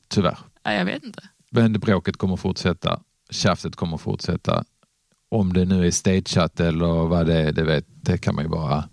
Tyvärr. 0.10 0.38
Ja, 0.68 0.74
jag 0.74 0.86
vet 0.86 1.04
inte. 1.04 1.24
Men 1.50 1.74
bråket 1.74 2.18
kommer 2.18 2.36
fortsätta. 2.36 3.00
Tjafset 3.30 3.76
kommer 3.76 3.98
fortsätta. 3.98 4.64
Om 5.30 5.54
det 5.54 5.66
nu 5.66 5.88
är 5.88 5.92
stageat 5.92 6.60
eller 6.60 7.08
vad 7.08 7.26
det 7.26 7.34
är, 7.34 7.52
det, 7.52 7.64
vet, 7.64 7.86
det 7.88 8.18
kan 8.18 8.36
man 8.36 8.44
ju 8.44 8.50
bara 8.50 8.84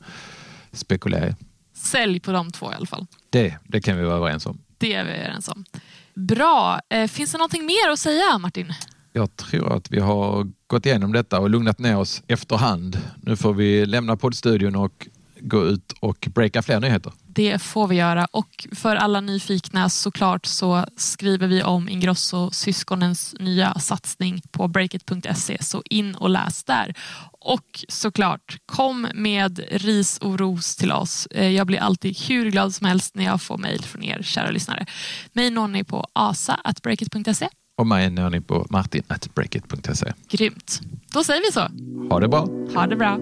spekulera 0.73 1.29
i. 1.29 1.35
Sälj 1.75 2.21
på 2.21 2.33
de 2.33 2.51
två 2.51 2.73
i 2.73 2.75
alla 2.75 2.87
fall. 2.87 3.07
Det, 3.31 3.59
det 3.65 3.81
kan 3.81 3.97
vi 3.97 4.05
vara 4.05 4.17
överens 4.17 4.47
om. 4.47 4.59
Det 4.79 4.95
är 4.95 5.05
vi 5.05 5.11
överens 5.11 5.49
om. 5.49 5.65
Bra. 6.15 6.81
Eh, 6.91 7.09
finns 7.09 7.33
det 7.33 7.39
någonting 7.39 7.67
mer 7.67 7.91
att 7.93 7.99
säga 7.99 8.39
Martin? 8.39 8.73
Jag 9.13 9.37
tror 9.37 9.77
att 9.77 9.91
vi 9.91 10.01
har 10.01 10.47
gått 10.67 10.87
igenom 10.87 11.13
detta 11.13 11.41
och 11.41 11.51
lugnat 11.51 11.79
ner 11.79 11.97
oss 11.97 12.23
efterhand. 12.27 12.99
Nu 13.23 13.37
får 13.37 13.55
vi 13.55 13.87
lämna 13.87 14.17
poddstudion 14.17 14.77
och 14.77 15.09
gå 15.41 15.67
ut 15.67 15.95
och 16.01 16.29
breaka 16.35 16.63
fler 16.63 16.81
nyheter. 16.81 17.13
Det 17.35 17.63
får 17.63 17.89
vi 17.89 17.97
göra 17.97 18.27
och 18.33 18.67
för 18.73 18.97
alla 18.97 19.21
nyfikna 19.21 19.89
såklart 19.89 20.47
så 20.47 20.85
skriver 20.97 21.47
vi 21.47 21.63
om 21.63 21.89
Ingrosso-syskonens 21.89 23.35
nya 23.41 23.75
satsning 23.75 24.43
på 24.51 24.69
breakit.se 24.69 25.63
så 25.63 25.83
in 25.91 26.15
och 26.15 26.31
läs 26.31 26.65
där. 26.65 26.95
Och 27.41 27.85
såklart, 27.89 28.57
kom 28.67 29.09
med 29.15 29.61
ris 29.71 30.19
och 30.19 30.39
ros 30.39 30.77
till 30.77 30.93
oss. 30.93 31.27
Eh, 31.27 31.49
Jag 31.49 31.67
blir 31.67 31.79
alltid 31.79 32.19
hur 32.19 32.51
glad 32.51 32.75
som 32.75 32.87
helst 32.87 33.15
när 33.15 33.25
jag 33.25 33.43
får 33.43 33.59
mejl 33.59 33.83
från 33.83 34.03
er 34.05 34.23
kära 34.23 34.51
lyssnare. 34.51 34.87
Mig 35.33 35.51
når 35.51 35.69
ni 35.69 35.85
på 35.85 36.07
asa.breakit.se. 36.13 37.49
Och 37.79 37.87
mig 37.87 38.11
når 38.11 38.31
ni 38.31 38.41
på 38.41 38.67
martin.breakit.se. 38.71 40.13
Grymt. 40.29 40.81
Då 41.13 41.25
säger 41.25 41.41
vi 41.41 41.53
så. 41.53 41.61
Ha 42.11 42.21
det 42.21 42.29
bra! 42.29 42.49
Ha 42.75 42.87
det 42.87 42.97
bra. 42.97 43.19